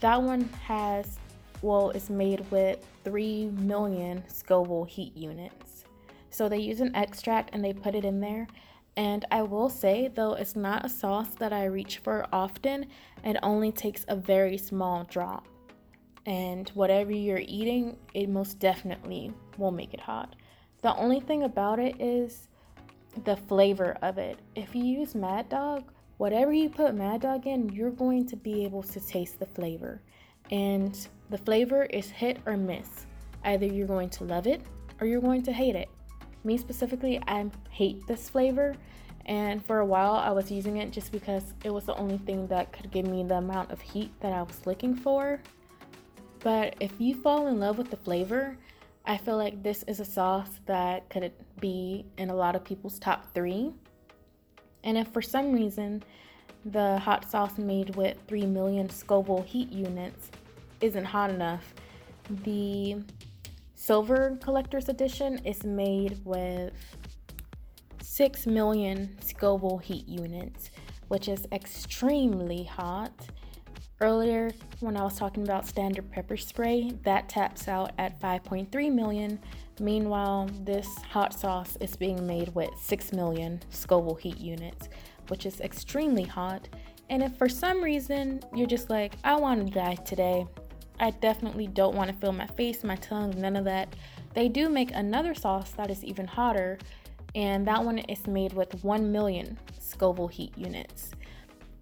that 0.00 0.22
one 0.22 0.48
has, 0.64 1.18
well, 1.60 1.90
it's 1.90 2.08
made 2.08 2.48
with 2.50 2.86
3 3.04 3.46
million 3.46 4.22
Scoville 4.28 4.84
heat 4.84 5.14
units. 5.16 5.84
So 6.30 6.48
they 6.48 6.58
use 6.58 6.80
an 6.80 6.94
extract 6.94 7.50
and 7.52 7.62
they 7.62 7.72
put 7.72 7.94
it 7.94 8.04
in 8.04 8.20
there. 8.20 8.46
And 8.96 9.24
I 9.30 9.42
will 9.42 9.68
say, 9.68 10.08
though 10.14 10.34
it's 10.34 10.56
not 10.56 10.84
a 10.84 10.88
sauce 10.88 11.30
that 11.38 11.52
I 11.52 11.64
reach 11.64 11.98
for 11.98 12.26
often, 12.32 12.86
it 13.24 13.36
only 13.42 13.72
takes 13.72 14.04
a 14.08 14.16
very 14.16 14.56
small 14.56 15.04
drop. 15.04 15.46
And 16.26 16.68
whatever 16.70 17.12
you're 17.12 17.42
eating, 17.46 17.96
it 18.14 18.28
most 18.28 18.58
definitely 18.58 19.32
will 19.56 19.70
make 19.70 19.94
it 19.94 20.00
hot. 20.00 20.36
The 20.82 20.94
only 20.96 21.20
thing 21.20 21.42
about 21.42 21.78
it 21.78 22.00
is 22.00 22.48
the 23.24 23.36
flavor 23.36 23.96
of 24.02 24.18
it. 24.18 24.38
If 24.54 24.74
you 24.74 24.84
use 24.84 25.14
Mad 25.14 25.48
Dog, 25.48 25.84
whatever 26.18 26.52
you 26.52 26.68
put 26.68 26.94
Mad 26.94 27.22
Dog 27.22 27.46
in, 27.46 27.70
you're 27.70 27.90
going 27.90 28.26
to 28.26 28.36
be 28.36 28.64
able 28.64 28.82
to 28.82 29.00
taste 29.00 29.38
the 29.38 29.46
flavor. 29.46 30.00
And 30.50 30.96
the 31.30 31.38
flavor 31.38 31.84
is 31.84 32.10
hit 32.10 32.38
or 32.46 32.56
miss. 32.56 33.06
Either 33.44 33.66
you're 33.66 33.86
going 33.86 34.10
to 34.10 34.24
love 34.24 34.46
it 34.46 34.62
or 35.00 35.06
you're 35.06 35.20
going 35.20 35.42
to 35.44 35.52
hate 35.52 35.76
it. 35.76 35.88
Me 36.44 36.56
specifically, 36.56 37.20
I 37.26 37.50
hate 37.70 38.06
this 38.06 38.28
flavor. 38.28 38.74
And 39.26 39.64
for 39.64 39.80
a 39.80 39.86
while, 39.86 40.14
I 40.14 40.30
was 40.30 40.50
using 40.50 40.78
it 40.78 40.90
just 40.90 41.12
because 41.12 41.54
it 41.64 41.70
was 41.70 41.84
the 41.84 41.94
only 41.96 42.18
thing 42.18 42.46
that 42.48 42.72
could 42.72 42.90
give 42.90 43.06
me 43.06 43.22
the 43.22 43.36
amount 43.36 43.70
of 43.70 43.80
heat 43.80 44.10
that 44.20 44.32
I 44.32 44.42
was 44.42 44.66
looking 44.66 44.94
for. 44.94 45.40
But 46.42 46.74
if 46.80 46.92
you 46.98 47.14
fall 47.14 47.48
in 47.48 47.60
love 47.60 47.78
with 47.78 47.90
the 47.90 47.96
flavor, 47.96 48.56
I 49.04 49.16
feel 49.16 49.36
like 49.36 49.62
this 49.62 49.82
is 49.84 50.00
a 50.00 50.04
sauce 50.04 50.60
that 50.66 51.08
could 51.10 51.32
be 51.60 52.06
in 52.16 52.30
a 52.30 52.34
lot 52.34 52.56
of 52.56 52.64
people's 52.64 52.98
top 52.98 53.32
three. 53.34 53.72
And 54.84 54.96
if 54.96 55.08
for 55.08 55.22
some 55.22 55.52
reason 55.52 56.02
the 56.64 56.98
hot 56.98 57.30
sauce 57.30 57.58
made 57.58 57.96
with 57.96 58.16
3 58.28 58.46
million 58.46 58.88
Scoville 58.88 59.42
heat 59.42 59.70
units 59.70 60.30
isn't 60.80 61.04
hot 61.04 61.30
enough, 61.30 61.74
the 62.44 63.02
silver 63.74 64.38
collector's 64.42 64.88
edition 64.88 65.38
is 65.44 65.64
made 65.64 66.20
with 66.24 66.72
6 68.02 68.46
million 68.46 69.16
Scoville 69.20 69.78
heat 69.78 70.06
units, 70.06 70.70
which 71.08 71.28
is 71.28 71.46
extremely 71.52 72.64
hot 72.64 73.12
Earlier, 74.02 74.50
when 74.78 74.96
I 74.96 75.02
was 75.02 75.18
talking 75.18 75.42
about 75.42 75.66
standard 75.66 76.10
pepper 76.10 76.38
spray, 76.38 76.92
that 77.02 77.28
taps 77.28 77.68
out 77.68 77.92
at 77.98 78.18
5.3 78.18 78.90
million. 78.90 79.38
Meanwhile, 79.78 80.48
this 80.62 80.88
hot 81.10 81.38
sauce 81.38 81.76
is 81.82 81.96
being 81.96 82.26
made 82.26 82.54
with 82.54 82.70
6 82.80 83.12
million 83.12 83.60
Scoville 83.68 84.14
heat 84.14 84.38
units, 84.38 84.88
which 85.28 85.44
is 85.44 85.60
extremely 85.60 86.22
hot. 86.22 86.66
And 87.10 87.22
if 87.22 87.36
for 87.36 87.46
some 87.46 87.84
reason 87.84 88.40
you're 88.54 88.66
just 88.66 88.88
like, 88.88 89.16
I 89.22 89.36
want 89.36 89.66
to 89.66 89.70
die 89.70 89.96
today, 89.96 90.46
I 90.98 91.10
definitely 91.10 91.66
don't 91.66 91.94
want 91.94 92.08
to 92.08 92.16
feel 92.16 92.32
my 92.32 92.46
face, 92.46 92.82
my 92.82 92.96
tongue, 92.96 93.34
none 93.36 93.54
of 93.54 93.66
that. 93.66 93.94
They 94.32 94.48
do 94.48 94.70
make 94.70 94.92
another 94.92 95.34
sauce 95.34 95.72
that 95.72 95.90
is 95.90 96.02
even 96.04 96.26
hotter, 96.26 96.78
and 97.34 97.66
that 97.66 97.84
one 97.84 97.98
is 97.98 98.26
made 98.26 98.54
with 98.54 98.82
1 98.82 99.12
million 99.12 99.58
Scoville 99.78 100.28
heat 100.28 100.56
units. 100.56 101.10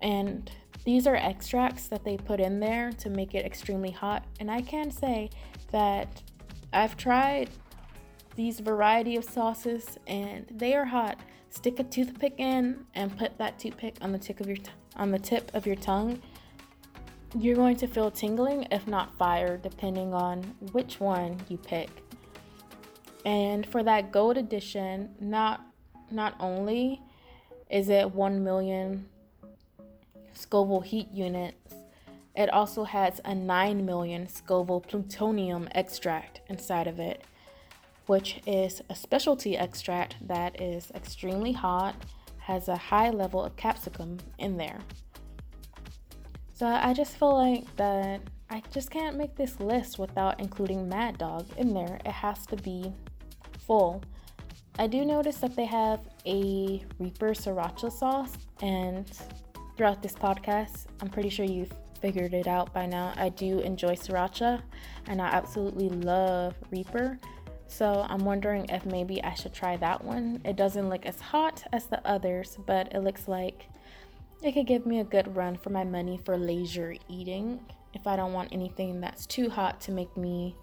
And 0.00 0.50
these 0.84 1.06
are 1.06 1.16
extracts 1.16 1.88
that 1.88 2.04
they 2.04 2.16
put 2.16 2.40
in 2.40 2.60
there 2.60 2.92
to 2.92 3.10
make 3.10 3.34
it 3.34 3.44
extremely 3.44 3.90
hot. 3.90 4.24
And 4.40 4.50
I 4.50 4.60
can 4.62 4.90
say 4.90 5.30
that 5.70 6.22
I've 6.72 6.96
tried 6.96 7.50
these 8.36 8.60
variety 8.60 9.16
of 9.16 9.24
sauces 9.24 9.98
and 10.06 10.46
they 10.50 10.74
are 10.74 10.84
hot. 10.84 11.18
Stick 11.50 11.80
a 11.80 11.84
toothpick 11.84 12.34
in 12.38 12.84
and 12.94 13.16
put 13.18 13.36
that 13.38 13.58
toothpick 13.58 13.96
on 14.00 14.12
the 14.12 14.18
tip 14.18 14.40
of 14.40 14.46
your 14.46 14.56
t- 14.56 14.70
on 14.96 15.10
the 15.10 15.18
tip 15.18 15.50
of 15.54 15.66
your 15.66 15.76
tongue. 15.76 16.20
You're 17.36 17.56
going 17.56 17.76
to 17.76 17.86
feel 17.86 18.10
tingling, 18.10 18.68
if 18.70 18.86
not 18.86 19.16
fire, 19.18 19.56
depending 19.56 20.14
on 20.14 20.42
which 20.72 21.00
one 21.00 21.38
you 21.48 21.58
pick. 21.58 21.90
And 23.24 23.66
for 23.66 23.82
that 23.82 24.12
gold 24.12 24.36
edition, 24.36 25.10
not 25.20 25.66
not 26.10 26.34
only 26.40 27.02
is 27.70 27.90
it 27.90 28.10
1 28.14 28.42
million 28.42 29.06
Scoville 30.38 30.80
heat 30.80 31.08
units. 31.12 31.74
It 32.36 32.48
also 32.50 32.84
has 32.84 33.20
a 33.24 33.34
9 33.34 33.84
million 33.84 34.28
Scoville 34.28 34.80
plutonium 34.80 35.68
extract 35.72 36.40
inside 36.48 36.86
of 36.86 37.00
it, 37.00 37.24
which 38.06 38.40
is 38.46 38.80
a 38.88 38.94
specialty 38.94 39.56
extract 39.56 40.14
that 40.28 40.60
is 40.60 40.92
extremely 40.94 41.52
hot, 41.52 41.96
has 42.38 42.68
a 42.68 42.76
high 42.76 43.10
level 43.10 43.44
of 43.44 43.56
capsicum 43.56 44.18
in 44.38 44.56
there. 44.56 44.78
So 46.52 46.66
I 46.66 46.94
just 46.94 47.18
feel 47.18 47.34
like 47.34 47.76
that 47.76 48.20
I 48.48 48.62
just 48.72 48.90
can't 48.90 49.16
make 49.16 49.34
this 49.34 49.58
list 49.60 49.98
without 49.98 50.40
including 50.40 50.88
Mad 50.88 51.18
Dog 51.18 51.46
in 51.56 51.74
there. 51.74 51.98
It 52.06 52.12
has 52.12 52.46
to 52.46 52.56
be 52.56 52.92
full. 53.66 54.02
I 54.78 54.86
do 54.86 55.04
notice 55.04 55.38
that 55.38 55.56
they 55.56 55.66
have 55.66 56.00
a 56.24 56.84
Reaper 57.00 57.30
Sriracha 57.30 57.90
sauce, 57.90 58.38
and 58.62 59.10
throughout 59.78 60.02
this 60.02 60.12
podcast. 60.12 60.86
I'm 61.00 61.08
pretty 61.08 61.28
sure 61.28 61.46
you've 61.46 61.72
figured 62.00 62.34
it 62.34 62.48
out 62.48 62.74
by 62.74 62.84
now. 62.84 63.12
I 63.16 63.28
do 63.28 63.60
enjoy 63.60 63.94
sriracha 63.94 64.60
and 65.06 65.22
I 65.22 65.28
absolutely 65.28 65.88
love 65.88 66.54
Reaper. 66.72 67.18
So 67.68 68.04
I'm 68.08 68.24
wondering 68.24 68.66
if 68.70 68.84
maybe 68.84 69.22
I 69.22 69.34
should 69.34 69.54
try 69.54 69.76
that 69.76 70.02
one. 70.02 70.40
It 70.44 70.56
doesn't 70.56 70.88
look 70.88 71.06
as 71.06 71.20
hot 71.20 71.62
as 71.72 71.86
the 71.86 72.04
others, 72.06 72.58
but 72.66 72.92
it 72.92 73.04
looks 73.04 73.28
like 73.28 73.68
it 74.42 74.52
could 74.52 74.66
give 74.66 74.84
me 74.84 74.98
a 74.98 75.04
good 75.04 75.36
run 75.36 75.56
for 75.56 75.70
my 75.70 75.84
money 75.84 76.18
for 76.24 76.36
leisure 76.36 76.96
eating 77.08 77.60
if 77.94 78.06
I 78.06 78.16
don't 78.16 78.32
want 78.32 78.52
anything 78.52 79.00
that's 79.00 79.26
too 79.26 79.48
hot 79.48 79.80
to 79.82 79.92
make 79.92 80.16
me 80.16 80.56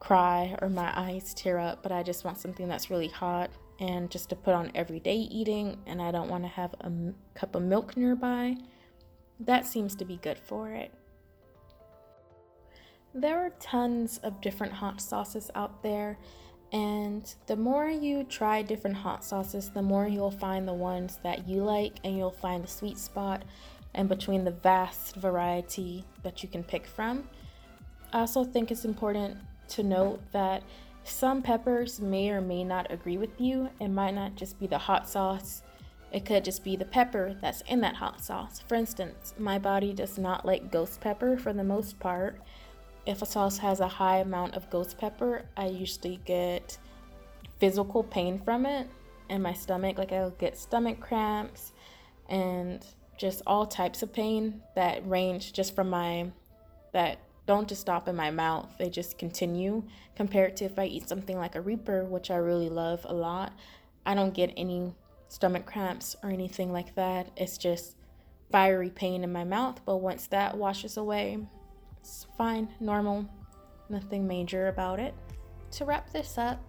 cry 0.00 0.56
or 0.60 0.68
my 0.68 0.92
eyes 0.98 1.34
tear 1.34 1.58
up, 1.58 1.84
but 1.84 1.92
I 1.92 2.02
just 2.02 2.24
want 2.24 2.38
something 2.38 2.66
that's 2.66 2.90
really 2.90 3.08
hot 3.08 3.50
and 3.80 4.10
just 4.10 4.28
to 4.28 4.36
put 4.36 4.54
on 4.54 4.70
everyday 4.74 5.16
eating, 5.16 5.78
and 5.86 6.00
I 6.00 6.10
don't 6.10 6.28
want 6.28 6.44
to 6.44 6.48
have 6.48 6.74
a 6.80 6.86
m- 6.86 7.14
cup 7.34 7.54
of 7.54 7.62
milk 7.62 7.96
nearby, 7.96 8.56
that 9.40 9.66
seems 9.66 9.96
to 9.96 10.04
be 10.04 10.18
good 10.18 10.38
for 10.38 10.70
it. 10.70 10.92
There 13.14 13.38
are 13.38 13.50
tons 13.58 14.18
of 14.18 14.40
different 14.40 14.74
hot 14.74 15.00
sauces 15.00 15.50
out 15.54 15.82
there, 15.82 16.18
and 16.72 17.34
the 17.46 17.56
more 17.56 17.88
you 17.88 18.22
try 18.24 18.62
different 18.62 18.96
hot 18.96 19.24
sauces, 19.24 19.70
the 19.70 19.82
more 19.82 20.06
you'll 20.06 20.30
find 20.30 20.68
the 20.68 20.74
ones 20.74 21.18
that 21.22 21.48
you 21.48 21.64
like, 21.64 21.94
and 22.04 22.16
you'll 22.16 22.30
find 22.30 22.62
the 22.62 22.68
sweet 22.68 22.98
spot 22.98 23.42
and 23.94 24.08
between 24.08 24.44
the 24.44 24.52
vast 24.52 25.16
variety 25.16 26.04
that 26.22 26.42
you 26.42 26.48
can 26.48 26.62
pick 26.62 26.86
from. 26.86 27.28
I 28.12 28.20
also 28.20 28.44
think 28.44 28.70
it's 28.70 28.84
important 28.84 29.38
to 29.68 29.82
note 29.82 30.20
that 30.32 30.62
some 31.04 31.42
peppers 31.42 32.00
may 32.00 32.30
or 32.30 32.40
may 32.40 32.64
not 32.64 32.90
agree 32.90 33.18
with 33.18 33.40
you. 33.40 33.70
It 33.80 33.88
might 33.88 34.14
not 34.14 34.36
just 34.36 34.58
be 34.58 34.66
the 34.66 34.78
hot 34.78 35.08
sauce, 35.08 35.62
it 36.12 36.24
could 36.24 36.44
just 36.44 36.64
be 36.64 36.76
the 36.76 36.84
pepper 36.84 37.36
that's 37.40 37.62
in 37.62 37.80
that 37.82 37.96
hot 37.96 38.20
sauce. 38.20 38.60
For 38.66 38.74
instance, 38.74 39.34
my 39.38 39.58
body 39.58 39.92
does 39.92 40.18
not 40.18 40.44
like 40.44 40.72
ghost 40.72 41.00
pepper 41.00 41.36
for 41.36 41.52
the 41.52 41.64
most 41.64 42.00
part. 42.00 42.40
If 43.06 43.22
a 43.22 43.26
sauce 43.26 43.58
has 43.58 43.80
a 43.80 43.88
high 43.88 44.18
amount 44.18 44.54
of 44.54 44.68
ghost 44.70 44.98
pepper, 44.98 45.44
I 45.56 45.66
usually 45.66 46.20
get 46.24 46.78
physical 47.58 48.02
pain 48.02 48.40
from 48.44 48.66
it 48.66 48.88
in 49.28 49.40
my 49.40 49.52
stomach. 49.52 49.98
Like 49.98 50.12
I'll 50.12 50.30
get 50.30 50.58
stomach 50.58 51.00
cramps 51.00 51.72
and 52.28 52.84
just 53.16 53.42
all 53.46 53.66
types 53.66 54.02
of 54.02 54.12
pain 54.12 54.62
that 54.74 55.06
range 55.08 55.52
just 55.52 55.74
from 55.74 55.90
my 55.90 56.30
that 56.92 57.18
don't 57.50 57.68
just 57.68 57.80
stop 57.80 58.06
in 58.06 58.14
my 58.14 58.30
mouth, 58.30 58.68
they 58.78 58.88
just 58.88 59.18
continue. 59.18 59.82
Compared 60.14 60.56
to 60.58 60.66
if 60.66 60.78
I 60.78 60.84
eat 60.84 61.08
something 61.08 61.36
like 61.36 61.56
a 61.56 61.60
Reaper, 61.60 62.04
which 62.04 62.30
I 62.30 62.36
really 62.36 62.68
love 62.68 63.04
a 63.08 63.12
lot, 63.12 63.52
I 64.06 64.14
don't 64.14 64.32
get 64.32 64.52
any 64.56 64.94
stomach 65.26 65.66
cramps 65.66 66.14
or 66.22 66.30
anything 66.30 66.72
like 66.72 66.94
that. 66.94 67.28
It's 67.36 67.58
just 67.58 67.96
fiery 68.52 68.90
pain 68.90 69.24
in 69.24 69.32
my 69.32 69.42
mouth, 69.42 69.80
but 69.84 69.96
once 69.96 70.28
that 70.28 70.56
washes 70.56 70.96
away, 70.96 71.38
it's 72.00 72.24
fine, 72.38 72.68
normal, 72.78 73.28
nothing 73.88 74.28
major 74.28 74.68
about 74.68 75.00
it. 75.00 75.12
To 75.72 75.84
wrap 75.84 76.12
this 76.12 76.38
up, 76.38 76.62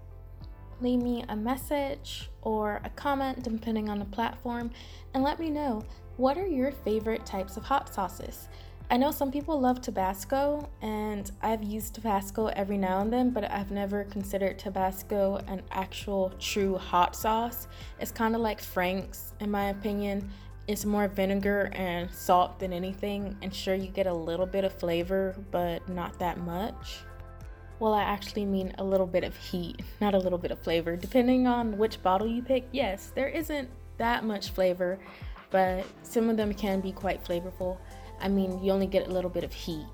leave 0.81 1.03
me 1.03 1.23
a 1.29 1.35
message 1.35 2.31
or 2.41 2.81
a 2.83 2.89
comment 2.89 3.43
depending 3.43 3.87
on 3.87 3.99
the 3.99 4.05
platform 4.05 4.71
and 5.13 5.23
let 5.23 5.39
me 5.39 5.51
know 5.51 5.83
what 6.17 6.39
are 6.39 6.47
your 6.47 6.71
favorite 6.71 7.23
types 7.23 7.55
of 7.55 7.63
hot 7.63 7.93
sauces. 7.93 8.49
I 8.91 8.97
know 8.97 9.11
some 9.11 9.31
people 9.31 9.57
love 9.57 9.79
Tabasco, 9.79 10.69
and 10.81 11.31
I've 11.41 11.63
used 11.63 11.95
Tabasco 11.95 12.47
every 12.47 12.77
now 12.77 12.99
and 12.99 13.11
then, 13.11 13.29
but 13.29 13.49
I've 13.49 13.71
never 13.71 14.03
considered 14.03 14.59
Tabasco 14.59 15.37
an 15.47 15.61
actual 15.71 16.33
true 16.39 16.77
hot 16.77 17.15
sauce. 17.15 17.69
It's 18.01 18.11
kind 18.11 18.35
of 18.35 18.41
like 18.41 18.59
Frank's, 18.59 19.31
in 19.39 19.49
my 19.49 19.69
opinion. 19.69 20.29
It's 20.67 20.83
more 20.83 21.07
vinegar 21.07 21.71
and 21.71 22.11
salt 22.11 22.59
than 22.59 22.73
anything, 22.73 23.37
and 23.41 23.55
sure, 23.55 23.75
you 23.75 23.87
get 23.87 24.07
a 24.07 24.13
little 24.13 24.45
bit 24.45 24.65
of 24.65 24.73
flavor, 24.73 25.37
but 25.51 25.87
not 25.87 26.19
that 26.19 26.37
much. 26.39 26.99
Well, 27.79 27.93
I 27.93 28.03
actually 28.03 28.43
mean 28.43 28.75
a 28.77 28.83
little 28.83 29.07
bit 29.07 29.23
of 29.23 29.37
heat, 29.37 29.81
not 30.01 30.15
a 30.15 30.19
little 30.19 30.37
bit 30.37 30.51
of 30.51 30.59
flavor. 30.59 30.97
Depending 30.97 31.47
on 31.47 31.77
which 31.77 32.03
bottle 32.03 32.27
you 32.27 32.41
pick, 32.41 32.67
yes, 32.73 33.13
there 33.15 33.29
isn't 33.29 33.69
that 33.99 34.25
much 34.25 34.49
flavor, 34.49 34.99
but 35.49 35.85
some 36.03 36.29
of 36.29 36.35
them 36.35 36.53
can 36.53 36.81
be 36.81 36.91
quite 36.91 37.23
flavorful. 37.23 37.77
I 38.21 38.29
mean, 38.29 38.63
you 38.63 38.71
only 38.71 38.87
get 38.87 39.07
a 39.07 39.11
little 39.11 39.29
bit 39.29 39.43
of 39.43 39.53
heat. 39.53 39.85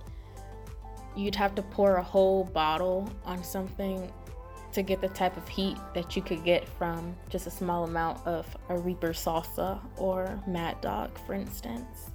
You'd 1.15 1.35
have 1.35 1.55
to 1.55 1.61
pour 1.61 1.95
a 1.95 2.03
whole 2.03 2.43
bottle 2.43 3.09
on 3.25 3.43
something 3.43 4.11
to 4.73 4.81
get 4.83 5.01
the 5.01 5.07
type 5.09 5.35
of 5.37 5.47
heat 5.47 5.77
that 5.95 6.15
you 6.15 6.21
could 6.21 6.43
get 6.43 6.67
from 6.67 7.15
just 7.29 7.47
a 7.47 7.49
small 7.49 7.85
amount 7.85 8.25
of 8.27 8.45
a 8.69 8.77
Reaper 8.77 9.09
salsa 9.09 9.79
or 9.97 10.39
Mad 10.45 10.79
Dog, 10.81 11.17
for 11.25 11.33
instance. 11.33 12.11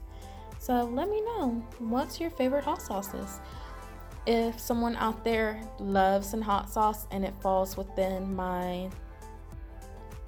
So 0.59 0.85
let 0.85 1.09
me 1.09 1.21
know 1.23 1.67
what's 1.79 2.21
your 2.21 2.31
favorite 2.31 2.63
hot 2.63 2.81
sauces. 2.81 3.41
If 4.27 4.61
someone 4.61 4.95
out 4.95 5.25
there 5.25 5.61
loves 5.81 6.35
an 6.35 6.43
hot 6.43 6.71
sauce 6.71 7.09
and 7.11 7.25
it 7.25 7.35
falls 7.41 7.77
within 7.77 8.37
my 8.37 8.89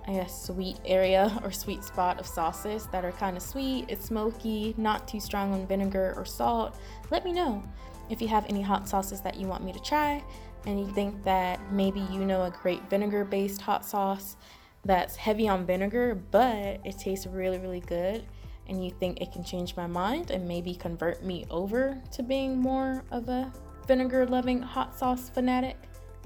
I 0.06 0.12
guess, 0.12 0.46
sweet 0.46 0.78
area 0.84 1.38
or 1.42 1.50
sweet 1.50 1.82
spot 1.82 2.20
of 2.20 2.26
sauces 2.26 2.86
that 2.92 3.04
are 3.04 3.12
kind 3.12 3.36
of 3.36 3.42
sweet, 3.42 3.86
it's 3.88 4.04
smoky, 4.04 4.74
not 4.76 5.08
too 5.08 5.18
strong 5.18 5.52
on 5.54 5.66
vinegar 5.66 6.12
or 6.16 6.24
salt, 6.26 6.76
let 7.10 7.24
me 7.24 7.32
know. 7.32 7.62
If 8.10 8.20
you 8.20 8.28
have 8.28 8.44
any 8.50 8.60
hot 8.60 8.86
sauces 8.86 9.22
that 9.22 9.36
you 9.36 9.46
want 9.46 9.64
me 9.64 9.72
to 9.72 9.80
try 9.80 10.22
and 10.66 10.78
you 10.78 10.92
think 10.92 11.22
that 11.24 11.58
maybe 11.72 12.00
you 12.10 12.20
know 12.20 12.44
a 12.44 12.50
great 12.50 12.82
vinegar 12.90 13.24
based 13.24 13.62
hot 13.62 13.84
sauce 13.84 14.36
that's 14.84 15.16
heavy 15.16 15.48
on 15.48 15.64
vinegar 15.64 16.14
but 16.30 16.80
it 16.84 16.98
tastes 16.98 17.26
really, 17.26 17.58
really 17.58 17.80
good, 17.80 18.26
and 18.66 18.84
you 18.84 18.90
think 18.90 19.20
it 19.22 19.32
can 19.32 19.42
change 19.42 19.74
my 19.74 19.86
mind 19.86 20.30
and 20.30 20.46
maybe 20.46 20.74
convert 20.74 21.24
me 21.24 21.46
over 21.50 21.98
to 22.12 22.22
being 22.22 22.58
more 22.58 23.02
of 23.10 23.28
a 23.30 23.50
vinegar 23.86 24.26
loving 24.26 24.60
hot 24.60 24.98
sauce 24.98 25.30
fanatic, 25.30 25.76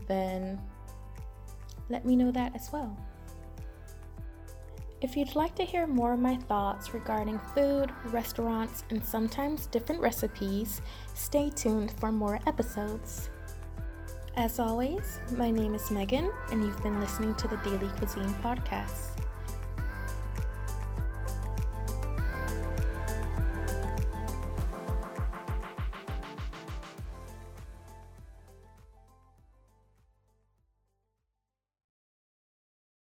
then 0.09 0.61
let 1.89 2.05
me 2.05 2.16
know 2.16 2.33
that 2.33 2.55
as 2.57 2.70
well. 2.72 2.97
If 5.01 5.17
you'd 5.17 5.37
like 5.37 5.55
to 5.55 5.65
hear 5.65 5.87
more 5.87 6.15
of 6.15 6.19
my 6.19 6.35
thoughts 6.35 6.93
regarding 6.93 7.39
food, 7.55 7.93
restaurants, 8.07 8.83
and 8.91 9.05
sometimes 9.05 9.67
different 9.67 10.01
recipes, 10.01 10.81
stay 11.15 11.51
tuned 11.51 11.93
for 12.01 12.11
more 12.11 12.41
episodes. 12.49 13.31
As 14.35 14.59
always, 14.59 15.21
my 15.37 15.53
name 15.53 15.77
is 15.77 15.93
Megan, 15.93 16.33
and 16.51 16.65
you've 16.65 16.83
been 16.83 16.99
listening 16.99 17.37
to 17.37 17.47
the 17.47 17.59
Daily 17.59 17.87
Cuisine 17.99 18.35
Podcast. 18.43 19.28